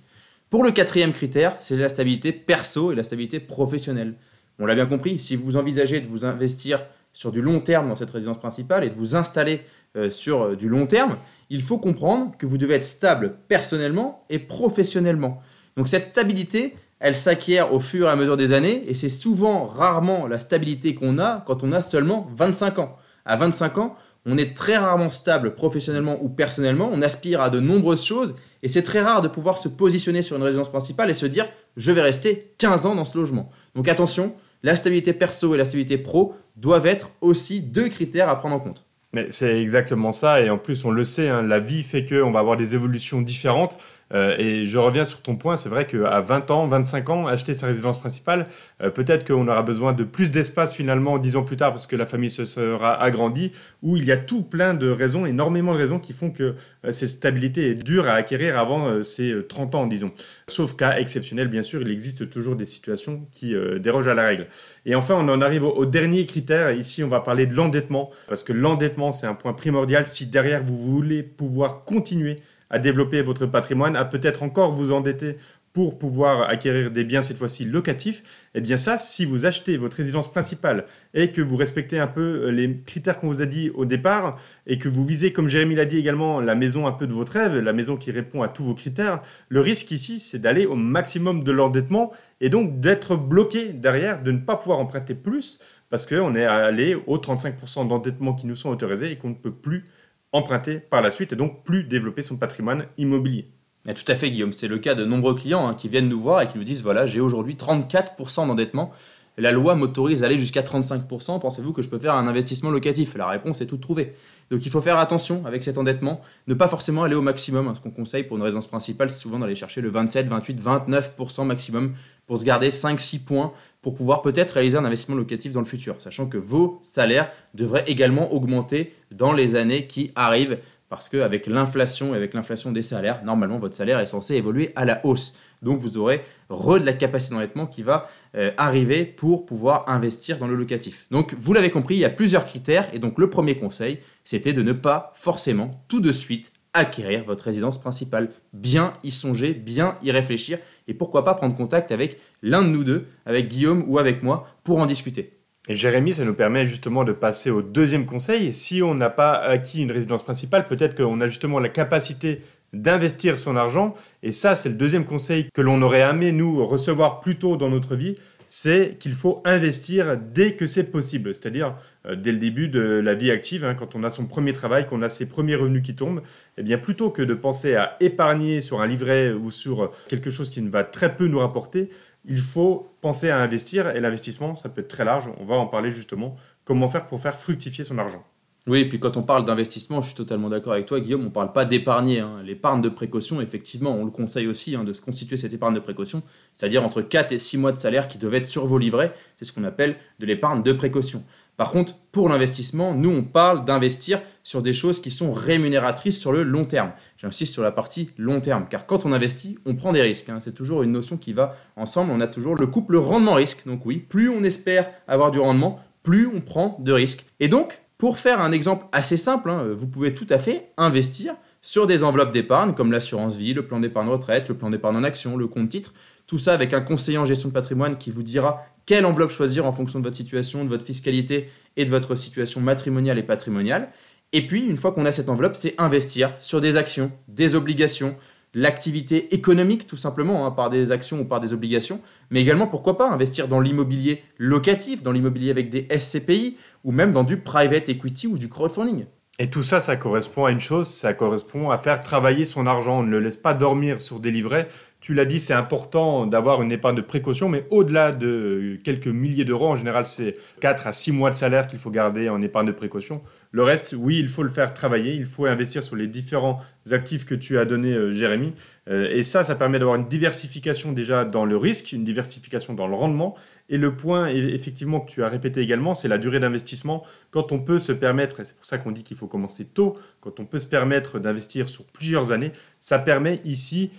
Pour 0.50 0.64
le 0.64 0.72
quatrième 0.72 1.12
critère, 1.12 1.54
c'est 1.60 1.76
la 1.76 1.88
stabilité 1.88 2.32
perso 2.32 2.90
et 2.90 2.96
la 2.96 3.04
stabilité 3.04 3.38
professionnelle. 3.38 4.14
On 4.58 4.66
l'a 4.66 4.74
bien 4.74 4.86
compris, 4.86 5.20
si 5.20 5.36
vous 5.36 5.56
envisagez 5.56 6.00
de 6.00 6.08
vous 6.08 6.24
investir 6.24 6.82
sur 7.12 7.30
du 7.30 7.42
long 7.42 7.60
terme 7.60 7.88
dans 7.88 7.96
cette 7.96 8.10
résidence 8.10 8.38
principale 8.38 8.82
et 8.82 8.90
de 8.90 8.94
vous 8.94 9.14
installer 9.14 9.62
euh, 9.96 10.10
sur 10.10 10.42
euh, 10.42 10.56
du 10.56 10.68
long 10.68 10.86
terme, 10.86 11.16
il 11.50 11.62
faut 11.62 11.78
comprendre 11.78 12.32
que 12.38 12.46
vous 12.46 12.58
devez 12.58 12.74
être 12.74 12.84
stable 12.84 13.38
personnellement 13.48 14.24
et 14.30 14.38
professionnellement. 14.38 15.40
Donc 15.76 15.88
cette 15.88 16.04
stabilité, 16.04 16.74
elle 17.00 17.16
s'acquiert 17.16 17.72
au 17.72 17.80
fur 17.80 18.08
et 18.08 18.10
à 18.10 18.16
mesure 18.16 18.36
des 18.36 18.52
années 18.52 18.82
et 18.86 18.94
c'est 18.94 19.08
souvent 19.08 19.66
rarement 19.66 20.26
la 20.26 20.38
stabilité 20.38 20.94
qu'on 20.94 21.18
a 21.18 21.42
quand 21.46 21.62
on 21.62 21.72
a 21.72 21.82
seulement 21.82 22.28
25 22.34 22.78
ans. 22.80 22.96
À 23.24 23.36
25 23.36 23.78
ans, 23.78 23.96
on 24.26 24.36
est 24.36 24.54
très 24.54 24.76
rarement 24.76 25.10
stable 25.10 25.54
professionnellement 25.54 26.18
ou 26.22 26.28
personnellement, 26.28 26.90
on 26.92 27.00
aspire 27.00 27.40
à 27.40 27.50
de 27.50 27.60
nombreuses 27.60 28.04
choses 28.04 28.34
et 28.62 28.68
c'est 28.68 28.82
très 28.82 29.00
rare 29.00 29.22
de 29.22 29.28
pouvoir 29.28 29.58
se 29.58 29.68
positionner 29.68 30.22
sur 30.22 30.36
une 30.36 30.42
résidence 30.42 30.68
principale 30.68 31.10
et 31.10 31.14
se 31.14 31.26
dire 31.26 31.48
je 31.76 31.92
vais 31.92 32.02
rester 32.02 32.52
15 32.58 32.86
ans 32.86 32.94
dans 32.94 33.04
ce 33.04 33.16
logement. 33.16 33.50
Donc 33.74 33.88
attention, 33.88 34.34
la 34.62 34.74
stabilité 34.74 35.12
perso 35.12 35.54
et 35.54 35.58
la 35.58 35.64
stabilité 35.64 35.98
pro 35.98 36.34
doivent 36.56 36.86
être 36.86 37.10
aussi 37.20 37.60
deux 37.60 37.88
critères 37.88 38.28
à 38.28 38.36
prendre 38.36 38.56
en 38.56 38.60
compte. 38.60 38.87
Mais 39.14 39.28
c'est 39.30 39.60
exactement 39.62 40.12
ça, 40.12 40.40
et 40.42 40.50
en 40.50 40.58
plus 40.58 40.84
on 40.84 40.90
le 40.90 41.04
sait, 41.04 41.28
hein, 41.28 41.42
la 41.42 41.58
vie 41.60 41.82
fait 41.82 42.04
qu'on 42.04 42.30
va 42.30 42.40
avoir 42.40 42.56
des 42.58 42.74
évolutions 42.74 43.22
différentes. 43.22 43.78
Euh, 44.14 44.36
et 44.38 44.64
je 44.64 44.78
reviens 44.78 45.04
sur 45.04 45.20
ton 45.20 45.36
point, 45.36 45.56
c'est 45.56 45.68
vrai 45.68 45.86
qu'à 45.86 46.20
20 46.20 46.50
ans, 46.50 46.66
25 46.66 47.10
ans, 47.10 47.26
acheter 47.26 47.54
sa 47.54 47.66
résidence 47.66 47.98
principale, 47.98 48.46
euh, 48.82 48.90
peut-être 48.90 49.26
qu'on 49.26 49.46
aura 49.48 49.62
besoin 49.62 49.92
de 49.92 50.04
plus 50.04 50.30
d'espace 50.30 50.74
finalement 50.74 51.18
10 51.18 51.36
ans 51.36 51.42
plus 51.42 51.56
tard 51.56 51.70
parce 51.70 51.86
que 51.86 51.96
la 51.96 52.06
famille 52.06 52.30
se 52.30 52.44
sera 52.44 53.00
agrandie, 53.00 53.52
où 53.82 53.96
il 53.96 54.04
y 54.04 54.12
a 54.12 54.16
tout 54.16 54.42
plein 54.42 54.74
de 54.74 54.88
raisons, 54.88 55.26
énormément 55.26 55.72
de 55.72 55.78
raisons 55.78 55.98
qui 55.98 56.12
font 56.12 56.30
que 56.30 56.54
euh, 56.84 56.92
cette 56.92 57.08
stabilité 57.08 57.70
est 57.70 57.74
dure 57.74 58.08
à 58.08 58.14
acquérir 58.14 58.58
avant 58.58 59.02
ces 59.02 59.34
30 59.46 59.74
ans, 59.74 59.86
disons. 59.86 60.12
Sauf 60.46 60.76
cas 60.76 60.96
exceptionnel, 60.96 61.48
bien 61.48 61.62
sûr, 61.62 61.82
il 61.82 61.90
existe 61.90 62.30
toujours 62.30 62.56
des 62.56 62.66
situations 62.66 63.26
qui 63.32 63.54
dérogent 63.80 64.08
à 64.08 64.14
la 64.14 64.24
règle. 64.24 64.46
Et 64.86 64.94
enfin, 64.94 65.14
on 65.14 65.28
en 65.28 65.40
arrive 65.40 65.64
au 65.64 65.86
dernier 65.86 66.24
critère. 66.26 66.70
Ici, 66.72 67.04
on 67.04 67.08
va 67.08 67.20
parler 67.20 67.46
de 67.46 67.54
l'endettement, 67.54 68.10
parce 68.28 68.44
que 68.44 68.52
l'endettement, 68.52 69.12
c'est 69.12 69.26
un 69.26 69.34
point 69.34 69.52
primordial 69.52 70.06
si 70.06 70.26
derrière 70.26 70.62
vous 70.64 70.78
voulez 70.78 71.22
pouvoir 71.22 71.84
continuer 71.84 72.38
à 72.70 72.78
développer 72.78 73.22
votre 73.22 73.46
patrimoine, 73.46 73.96
à 73.96 74.04
peut-être 74.04 74.42
encore 74.42 74.74
vous 74.74 74.92
endetter 74.92 75.36
pour 75.72 75.98
pouvoir 75.98 76.48
acquérir 76.48 76.90
des 76.90 77.04
biens 77.04 77.22
cette 77.22 77.36
fois-ci 77.36 77.64
locatifs, 77.64 78.22
eh 78.54 78.60
bien 78.60 78.76
ça, 78.76 78.98
si 78.98 79.24
vous 79.24 79.46
achetez 79.46 79.76
votre 79.76 79.96
résidence 79.96 80.30
principale 80.30 80.86
et 81.14 81.30
que 81.30 81.40
vous 81.40 81.56
respectez 81.56 81.98
un 81.98 82.06
peu 82.06 82.46
euh, 82.46 82.50
les 82.50 82.80
critères 82.84 83.20
qu'on 83.20 83.28
vous 83.28 83.42
a 83.42 83.46
dit 83.46 83.70
au 83.70 83.84
départ 83.84 84.40
et 84.66 84.78
que 84.78 84.88
vous 84.88 85.04
visez, 85.04 85.32
comme 85.32 85.46
Jérémy 85.46 85.74
l'a 85.74 85.84
dit 85.84 85.98
également, 85.98 86.40
la 86.40 86.54
maison 86.54 86.86
un 86.86 86.92
peu 86.92 87.06
de 87.06 87.12
votre 87.12 87.32
rêve, 87.32 87.58
la 87.58 87.72
maison 87.72 87.96
qui 87.96 88.10
répond 88.10 88.42
à 88.42 88.48
tous 88.48 88.64
vos 88.64 88.74
critères, 88.74 89.20
le 89.50 89.60
risque 89.60 89.90
ici, 89.90 90.18
c'est 90.18 90.40
d'aller 90.40 90.66
au 90.66 90.74
maximum 90.74 91.44
de 91.44 91.52
l'endettement 91.52 92.12
et 92.40 92.48
donc 92.48 92.80
d'être 92.80 93.16
bloqué 93.16 93.72
derrière, 93.72 94.22
de 94.22 94.32
ne 94.32 94.38
pas 94.38 94.56
pouvoir 94.56 94.78
emprunter 94.78 95.14
plus 95.14 95.60
parce 95.90 96.06
qu'on 96.06 96.34
est 96.34 96.44
allé 96.44 96.96
aux 97.06 97.18
35% 97.18 97.88
d'endettement 97.88 98.34
qui 98.34 98.46
nous 98.46 98.56
sont 98.56 98.70
autorisés 98.70 99.12
et 99.12 99.16
qu'on 99.16 99.30
ne 99.30 99.34
peut 99.34 99.52
plus 99.52 99.84
emprunter 100.32 100.78
par 100.78 101.02
la 101.02 101.10
suite 101.10 101.32
et 101.32 101.36
donc 101.36 101.64
plus 101.64 101.84
développer 101.84 102.22
son 102.22 102.36
patrimoine 102.36 102.86
immobilier. 102.98 103.48
tout 103.84 104.12
à 104.12 104.14
fait 104.14 104.30
Guillaume, 104.30 104.52
c'est 104.52 104.68
le 104.68 104.78
cas 104.78 104.94
de 104.94 105.04
nombreux 105.04 105.34
clients 105.34 105.68
hein, 105.68 105.74
qui 105.74 105.88
viennent 105.88 106.08
nous 106.08 106.20
voir 106.20 106.42
et 106.42 106.48
qui 106.48 106.58
nous 106.58 106.64
disent 106.64 106.82
voilà 106.82 107.06
j'ai 107.06 107.20
aujourd'hui 107.20 107.54
34% 107.54 108.46
d'endettement, 108.46 108.92
la 109.38 109.52
loi 109.52 109.76
m'autorise 109.76 110.24
à 110.24 110.26
aller 110.26 110.38
jusqu'à 110.38 110.62
35%, 110.62 111.38
pensez-vous 111.38 111.72
que 111.72 111.80
je 111.80 111.88
peux 111.88 111.98
faire 111.98 112.14
un 112.14 112.26
investissement 112.26 112.70
locatif? 112.70 113.16
La 113.16 113.28
réponse 113.28 113.60
est 113.60 113.66
toute 113.66 113.80
trouvée. 113.80 114.14
Donc 114.50 114.66
il 114.66 114.70
faut 114.70 114.80
faire 114.80 114.98
attention 114.98 115.46
avec 115.46 115.62
cet 115.62 115.78
endettement, 115.78 116.20
ne 116.48 116.54
pas 116.54 116.66
forcément 116.66 117.04
aller 117.04 117.14
au 117.14 117.22
maximum. 117.22 117.68
Hein. 117.68 117.74
Ce 117.76 117.80
qu'on 117.80 117.92
conseille 117.92 118.24
pour 118.24 118.36
une 118.36 118.42
résidence 118.42 118.66
principale, 118.66 119.10
c'est 119.10 119.20
souvent 119.20 119.38
d'aller 119.38 119.54
chercher 119.54 119.80
le 119.80 119.90
27, 119.90 120.26
28, 120.26 120.60
29% 120.60 121.46
maximum 121.46 121.94
pour 122.28 122.38
se 122.38 122.44
garder 122.44 122.68
5-6 122.68 123.24
points 123.24 123.52
pour 123.82 123.94
pouvoir 123.94 124.22
peut-être 124.22 124.52
réaliser 124.52 124.76
un 124.76 124.84
investissement 124.84 125.16
locatif 125.16 125.52
dans 125.52 125.60
le 125.60 125.66
futur, 125.66 125.96
sachant 125.98 126.26
que 126.26 126.38
vos 126.38 126.78
salaires 126.82 127.30
devraient 127.54 127.84
également 127.86 128.32
augmenter 128.32 128.92
dans 129.10 129.32
les 129.32 129.56
années 129.56 129.86
qui 129.86 130.12
arrivent, 130.14 130.58
parce 130.88 131.08
qu'avec 131.08 131.46
l'inflation 131.46 132.14
et 132.14 132.16
avec 132.16 132.34
l'inflation 132.34 132.72
des 132.72 132.82
salaires, 132.82 133.22
normalement 133.24 133.58
votre 133.58 133.76
salaire 133.76 134.00
est 134.00 134.06
censé 134.06 134.34
évoluer 134.34 134.72
à 134.74 134.84
la 134.84 135.04
hausse. 135.04 135.36
Donc 135.62 135.78
vous 135.80 135.98
aurez 135.98 136.22
re 136.48 136.80
de 136.80 136.86
la 136.86 136.94
capacité 136.94 137.34
d'endettement 137.34 137.66
qui 137.66 137.82
va 137.82 138.08
euh, 138.34 138.50
arriver 138.56 139.04
pour 139.04 139.44
pouvoir 139.44 139.88
investir 139.88 140.38
dans 140.38 140.46
le 140.46 140.56
locatif. 140.56 141.06
Donc 141.10 141.34
vous 141.38 141.52
l'avez 141.52 141.70
compris, 141.70 141.96
il 141.96 142.00
y 142.00 142.04
a 142.04 142.10
plusieurs 142.10 142.46
critères, 142.46 142.88
et 142.94 142.98
donc 142.98 143.18
le 143.18 143.28
premier 143.28 143.56
conseil, 143.56 143.98
c'était 144.24 144.52
de 144.52 144.62
ne 144.62 144.72
pas 144.72 145.12
forcément 145.14 145.70
tout 145.88 146.00
de 146.00 146.12
suite 146.12 146.52
acquérir 146.72 147.24
votre 147.24 147.44
résidence 147.44 147.80
principale. 147.80 148.30
Bien 148.52 148.94
y 149.02 149.10
songer, 149.10 149.54
bien 149.54 149.96
y 150.02 150.10
réfléchir, 150.10 150.58
et 150.86 150.94
pourquoi 150.94 151.24
pas 151.24 151.34
prendre 151.34 151.56
contact 151.56 151.92
avec 151.92 152.18
l'un 152.42 152.62
de 152.62 152.68
nous 152.68 152.84
deux, 152.84 153.06
avec 153.26 153.48
Guillaume 153.48 153.84
ou 153.86 153.98
avec 153.98 154.22
moi, 154.22 154.46
pour 154.64 154.78
en 154.78 154.86
discuter. 154.86 155.38
Et 155.68 155.74
Jérémy, 155.74 156.14
ça 156.14 156.24
nous 156.24 156.34
permet 156.34 156.64
justement 156.64 157.04
de 157.04 157.12
passer 157.12 157.50
au 157.50 157.60
deuxième 157.60 158.06
conseil. 158.06 158.54
Si 158.54 158.82
on 158.82 158.94
n'a 158.94 159.10
pas 159.10 159.34
acquis 159.34 159.82
une 159.82 159.92
résidence 159.92 160.22
principale, 160.22 160.66
peut-être 160.66 160.94
qu'on 160.94 161.20
a 161.20 161.26
justement 161.26 161.58
la 161.58 161.68
capacité 161.68 162.40
d'investir 162.72 163.38
son 163.38 163.56
argent. 163.56 163.94
Et 164.22 164.32
ça, 164.32 164.54
c'est 164.54 164.70
le 164.70 164.74
deuxième 164.76 165.04
conseil 165.04 165.48
que 165.52 165.60
l'on 165.60 165.80
aurait 165.82 166.00
aimé 166.00 166.32
nous 166.32 166.66
recevoir 166.66 167.20
plus 167.20 167.36
tôt 167.36 167.56
dans 167.56 167.68
notre 167.68 167.96
vie, 167.96 168.16
c'est 168.46 168.96
qu'il 168.98 169.12
faut 169.12 169.42
investir 169.44 170.16
dès 170.16 170.54
que 170.54 170.66
c'est 170.66 170.90
possible. 170.90 171.34
C'est-à-dire 171.34 171.76
dès 172.04 172.32
le 172.32 172.38
début 172.38 172.68
de 172.68 172.80
la 172.80 173.14
vie 173.14 173.30
active, 173.30 173.64
hein, 173.64 173.74
quand 173.74 173.94
on 173.94 174.04
a 174.04 174.10
son 174.10 174.26
premier 174.26 174.52
travail, 174.52 174.86
qu'on 174.86 175.02
a 175.02 175.08
ses 175.08 175.28
premiers 175.28 175.56
revenus 175.56 175.82
qui 175.82 175.94
tombent, 175.94 176.22
eh 176.56 176.62
bien 176.62 176.78
plutôt 176.78 177.10
que 177.10 177.22
de 177.22 177.34
penser 177.34 177.74
à 177.74 177.96
épargner 178.00 178.60
sur 178.60 178.80
un 178.80 178.86
livret 178.86 179.32
ou 179.32 179.50
sur 179.50 179.92
quelque 180.08 180.30
chose 180.30 180.50
qui 180.50 180.62
ne 180.62 180.70
va 180.70 180.84
très 180.84 181.16
peu 181.16 181.26
nous 181.26 181.38
rapporter, 181.38 181.90
il 182.24 182.38
faut 182.38 182.90
penser 183.00 183.30
à 183.30 183.38
investir 183.38 183.88
et 183.90 184.00
l'investissement, 184.00 184.54
ça 184.54 184.68
peut 184.68 184.82
être 184.82 184.88
très 184.88 185.04
large. 185.04 185.30
On 185.40 185.44
va 185.44 185.56
en 185.56 185.66
parler 185.66 185.90
justement. 185.90 186.36
Comment 186.64 186.88
faire 186.88 187.06
pour 187.06 187.20
faire 187.20 187.34
fructifier 187.34 187.84
son 187.84 187.98
argent 187.98 188.24
oui, 188.66 188.80
et 188.80 188.84
puis 188.88 189.00
quand 189.00 189.16
on 189.16 189.22
parle 189.22 189.46
d'investissement, 189.46 190.02
je 190.02 190.08
suis 190.08 190.16
totalement 190.16 190.50
d'accord 190.50 190.74
avec 190.74 190.84
toi, 190.84 191.00
Guillaume, 191.00 191.22
on 191.22 191.26
ne 191.26 191.30
parle 191.30 191.54
pas 191.54 191.64
d'épargner. 191.64 192.20
Hein. 192.20 192.42
L'épargne 192.44 192.82
de 192.82 192.90
précaution, 192.90 193.40
effectivement, 193.40 193.92
on 193.92 194.04
le 194.04 194.10
conseille 194.10 194.46
aussi 194.46 194.76
hein, 194.76 194.84
de 194.84 194.92
se 194.92 195.00
constituer 195.00 195.38
cette 195.38 195.54
épargne 195.54 195.74
de 195.74 195.80
précaution, 195.80 196.22
c'est-à-dire 196.52 196.84
entre 196.84 197.00
4 197.00 197.32
et 197.32 197.38
6 197.38 197.56
mois 197.56 197.72
de 197.72 197.78
salaire 197.78 198.08
qui 198.08 198.18
doivent 198.18 198.34
être 198.34 198.46
sur 198.46 198.66
vos 198.66 198.76
livrets. 198.76 199.14
C'est 199.38 199.46
ce 199.46 199.54
qu'on 199.54 199.64
appelle 199.64 199.96
de 200.18 200.26
l'épargne 200.26 200.62
de 200.62 200.72
précaution. 200.74 201.24
Par 201.58 201.72
contre, 201.72 201.96
pour 202.12 202.28
l'investissement, 202.28 202.94
nous, 202.94 203.10
on 203.10 203.24
parle 203.24 203.64
d'investir 203.64 204.22
sur 204.44 204.62
des 204.62 204.72
choses 204.72 205.02
qui 205.02 205.10
sont 205.10 205.32
rémunératrices 205.32 206.18
sur 206.18 206.30
le 206.30 206.44
long 206.44 206.64
terme. 206.64 206.92
J'insiste 207.16 207.52
sur 207.52 207.64
la 207.64 207.72
partie 207.72 208.10
long 208.16 208.40
terme, 208.40 208.66
car 208.70 208.86
quand 208.86 209.04
on 209.04 209.12
investit, 209.12 209.58
on 209.66 209.74
prend 209.74 209.92
des 209.92 210.00
risques. 210.00 210.28
Hein. 210.28 210.38
C'est 210.38 210.54
toujours 210.54 210.84
une 210.84 210.92
notion 210.92 211.16
qui 211.16 211.32
va 211.32 211.56
ensemble. 211.74 212.12
On 212.12 212.20
a 212.20 212.28
toujours 212.28 212.54
le 212.54 212.68
couple 212.68 212.96
rendement-risque. 212.96 213.66
Donc 213.66 213.84
oui, 213.86 213.98
plus 213.98 214.28
on 214.28 214.44
espère 214.44 214.88
avoir 215.08 215.32
du 215.32 215.40
rendement, 215.40 215.80
plus 216.04 216.28
on 216.32 216.40
prend 216.40 216.78
de 216.80 216.92
risques. 216.92 217.26
Et 217.40 217.48
donc, 217.48 217.82
pour 217.98 218.18
faire 218.18 218.40
un 218.40 218.52
exemple 218.52 218.86
assez 218.92 219.16
simple, 219.16 219.50
hein, 219.50 219.66
vous 219.76 219.88
pouvez 219.88 220.14
tout 220.14 220.28
à 220.30 220.38
fait 220.38 220.70
investir 220.76 221.34
sur 221.60 221.88
des 221.88 222.04
enveloppes 222.04 222.32
d'épargne 222.32 222.72
comme 222.72 222.92
l'assurance 222.92 223.34
vie, 223.34 223.52
le 223.52 223.66
plan 223.66 223.80
d'épargne 223.80 224.08
retraite, 224.08 224.46
le 224.48 224.56
plan 224.56 224.70
d'épargne 224.70 224.98
en 224.98 225.02
action, 225.02 225.36
le 225.36 225.48
compte 225.48 225.70
titre. 225.70 225.92
Tout 226.28 226.38
ça 226.38 226.54
avec 226.54 226.72
un 226.72 226.82
conseiller 226.82 227.18
en 227.18 227.24
gestion 227.24 227.48
de 227.48 227.54
patrimoine 227.54 227.98
qui 227.98 228.12
vous 228.12 228.22
dira 228.22 228.62
quelle 228.88 229.04
enveloppe 229.04 229.30
choisir 229.30 229.66
en 229.66 229.72
fonction 229.72 229.98
de 229.98 230.04
votre 230.04 230.16
situation, 230.16 230.64
de 230.64 230.70
votre 230.70 230.86
fiscalité 230.86 231.50
et 231.76 231.84
de 231.84 231.90
votre 231.90 232.16
situation 232.16 232.62
matrimoniale 232.62 233.18
et 233.18 233.22
patrimoniale. 233.22 233.90
Et 234.32 234.46
puis, 234.46 234.64
une 234.64 234.78
fois 234.78 234.92
qu'on 234.92 235.04
a 235.04 235.12
cette 235.12 235.28
enveloppe, 235.28 235.56
c'est 235.56 235.78
investir 235.78 236.32
sur 236.40 236.62
des 236.62 236.78
actions, 236.78 237.12
des 237.28 237.54
obligations, 237.54 238.16
l'activité 238.54 239.34
économique 239.34 239.86
tout 239.86 239.98
simplement, 239.98 240.46
hein, 240.46 240.52
par 240.52 240.70
des 240.70 240.90
actions 240.90 241.20
ou 241.20 241.26
par 241.26 241.38
des 241.38 241.52
obligations, 241.52 242.00
mais 242.30 242.40
également 242.40 242.66
pourquoi 242.66 242.96
pas 242.96 243.10
investir 243.10 243.46
dans 243.46 243.60
l'immobilier 243.60 244.24
locatif, 244.38 245.02
dans 245.02 245.12
l'immobilier 245.12 245.50
avec 245.50 245.68
des 245.68 245.86
SCPI, 245.94 246.56
ou 246.82 246.90
même 246.90 247.12
dans 247.12 247.24
du 247.24 247.36
private 247.36 247.90
equity 247.90 248.26
ou 248.26 248.38
du 248.38 248.48
crowdfunding. 248.48 249.04
Et 249.40 249.50
tout 249.50 249.62
ça, 249.62 249.80
ça 249.80 249.96
correspond 249.96 250.46
à 250.46 250.50
une 250.50 250.58
chose, 250.58 250.88
ça 250.88 251.14
correspond 251.14 251.70
à 251.70 251.78
faire 251.78 252.00
travailler 252.00 252.44
son 252.44 252.66
argent. 252.66 252.98
On 252.98 253.02
ne 253.04 253.10
le 253.10 253.20
laisse 253.20 253.36
pas 253.36 253.54
dormir 253.54 254.00
sur 254.00 254.18
des 254.18 254.32
livrets. 254.32 254.66
Tu 255.00 255.14
l'as 255.14 255.24
dit, 255.24 255.38
c'est 255.38 255.54
important 255.54 256.26
d'avoir 256.26 256.60
une 256.60 256.72
épargne 256.72 256.96
de 256.96 257.02
précaution, 257.02 257.48
mais 257.48 257.64
au-delà 257.70 258.10
de 258.10 258.80
quelques 258.82 259.06
milliers 259.06 259.44
d'euros, 259.44 259.68
en 259.68 259.76
général, 259.76 260.06
c'est 260.06 260.36
4 260.60 260.88
à 260.88 260.92
6 260.92 261.12
mois 261.12 261.30
de 261.30 261.36
salaire 261.36 261.68
qu'il 261.68 261.78
faut 261.78 261.90
garder 261.90 262.28
en 262.28 262.42
épargne 262.42 262.66
de 262.66 262.72
précaution. 262.72 263.22
Le 263.52 263.62
reste, 263.62 263.94
oui, 263.96 264.18
il 264.18 264.28
faut 264.28 264.42
le 264.42 264.48
faire 264.48 264.74
travailler, 264.74 265.14
il 265.14 265.24
faut 265.24 265.46
investir 265.46 265.84
sur 265.84 265.94
les 265.94 266.08
différents 266.08 266.60
actifs 266.90 267.26
que 267.26 267.36
tu 267.36 267.58
as 267.58 267.64
donnés, 267.64 267.92
euh, 267.92 268.10
Jérémy. 268.10 268.54
Euh, 268.88 269.08
et 269.10 269.22
ça, 269.22 269.44
ça 269.44 269.54
permet 269.54 269.78
d'avoir 269.78 269.96
une 269.96 270.08
diversification 270.08 270.92
déjà 270.92 271.24
dans 271.24 271.44
le 271.44 271.56
risque, 271.56 271.92
une 271.92 272.04
diversification 272.04 272.74
dans 272.74 272.88
le 272.88 272.94
rendement. 272.94 273.36
Et 273.70 273.76
le 273.76 273.94
point, 273.94 274.28
effectivement, 274.28 275.00
que 275.00 275.10
tu 275.10 275.22
as 275.22 275.28
répété 275.28 275.60
également, 275.60 275.94
c'est 275.94 276.08
la 276.08 276.18
durée 276.18 276.40
d'investissement. 276.40 277.04
Quand 277.30 277.52
on 277.52 277.60
peut 277.60 277.78
se 277.78 277.92
permettre, 277.92 278.40
et 278.40 278.44
c'est 278.44 278.56
pour 278.56 278.64
ça 278.64 278.78
qu'on 278.78 278.90
dit 278.90 279.04
qu'il 279.04 279.16
faut 279.16 279.26
commencer 279.26 279.66
tôt, 279.66 279.96
quand 280.20 280.40
on 280.40 280.46
peut 280.46 280.58
se 280.58 280.66
permettre 280.66 281.18
d'investir 281.18 281.68
sur 281.68 281.84
plusieurs 281.84 282.32
années, 282.32 282.52
ça 282.80 282.98
permet 282.98 283.42
ici 283.44 283.90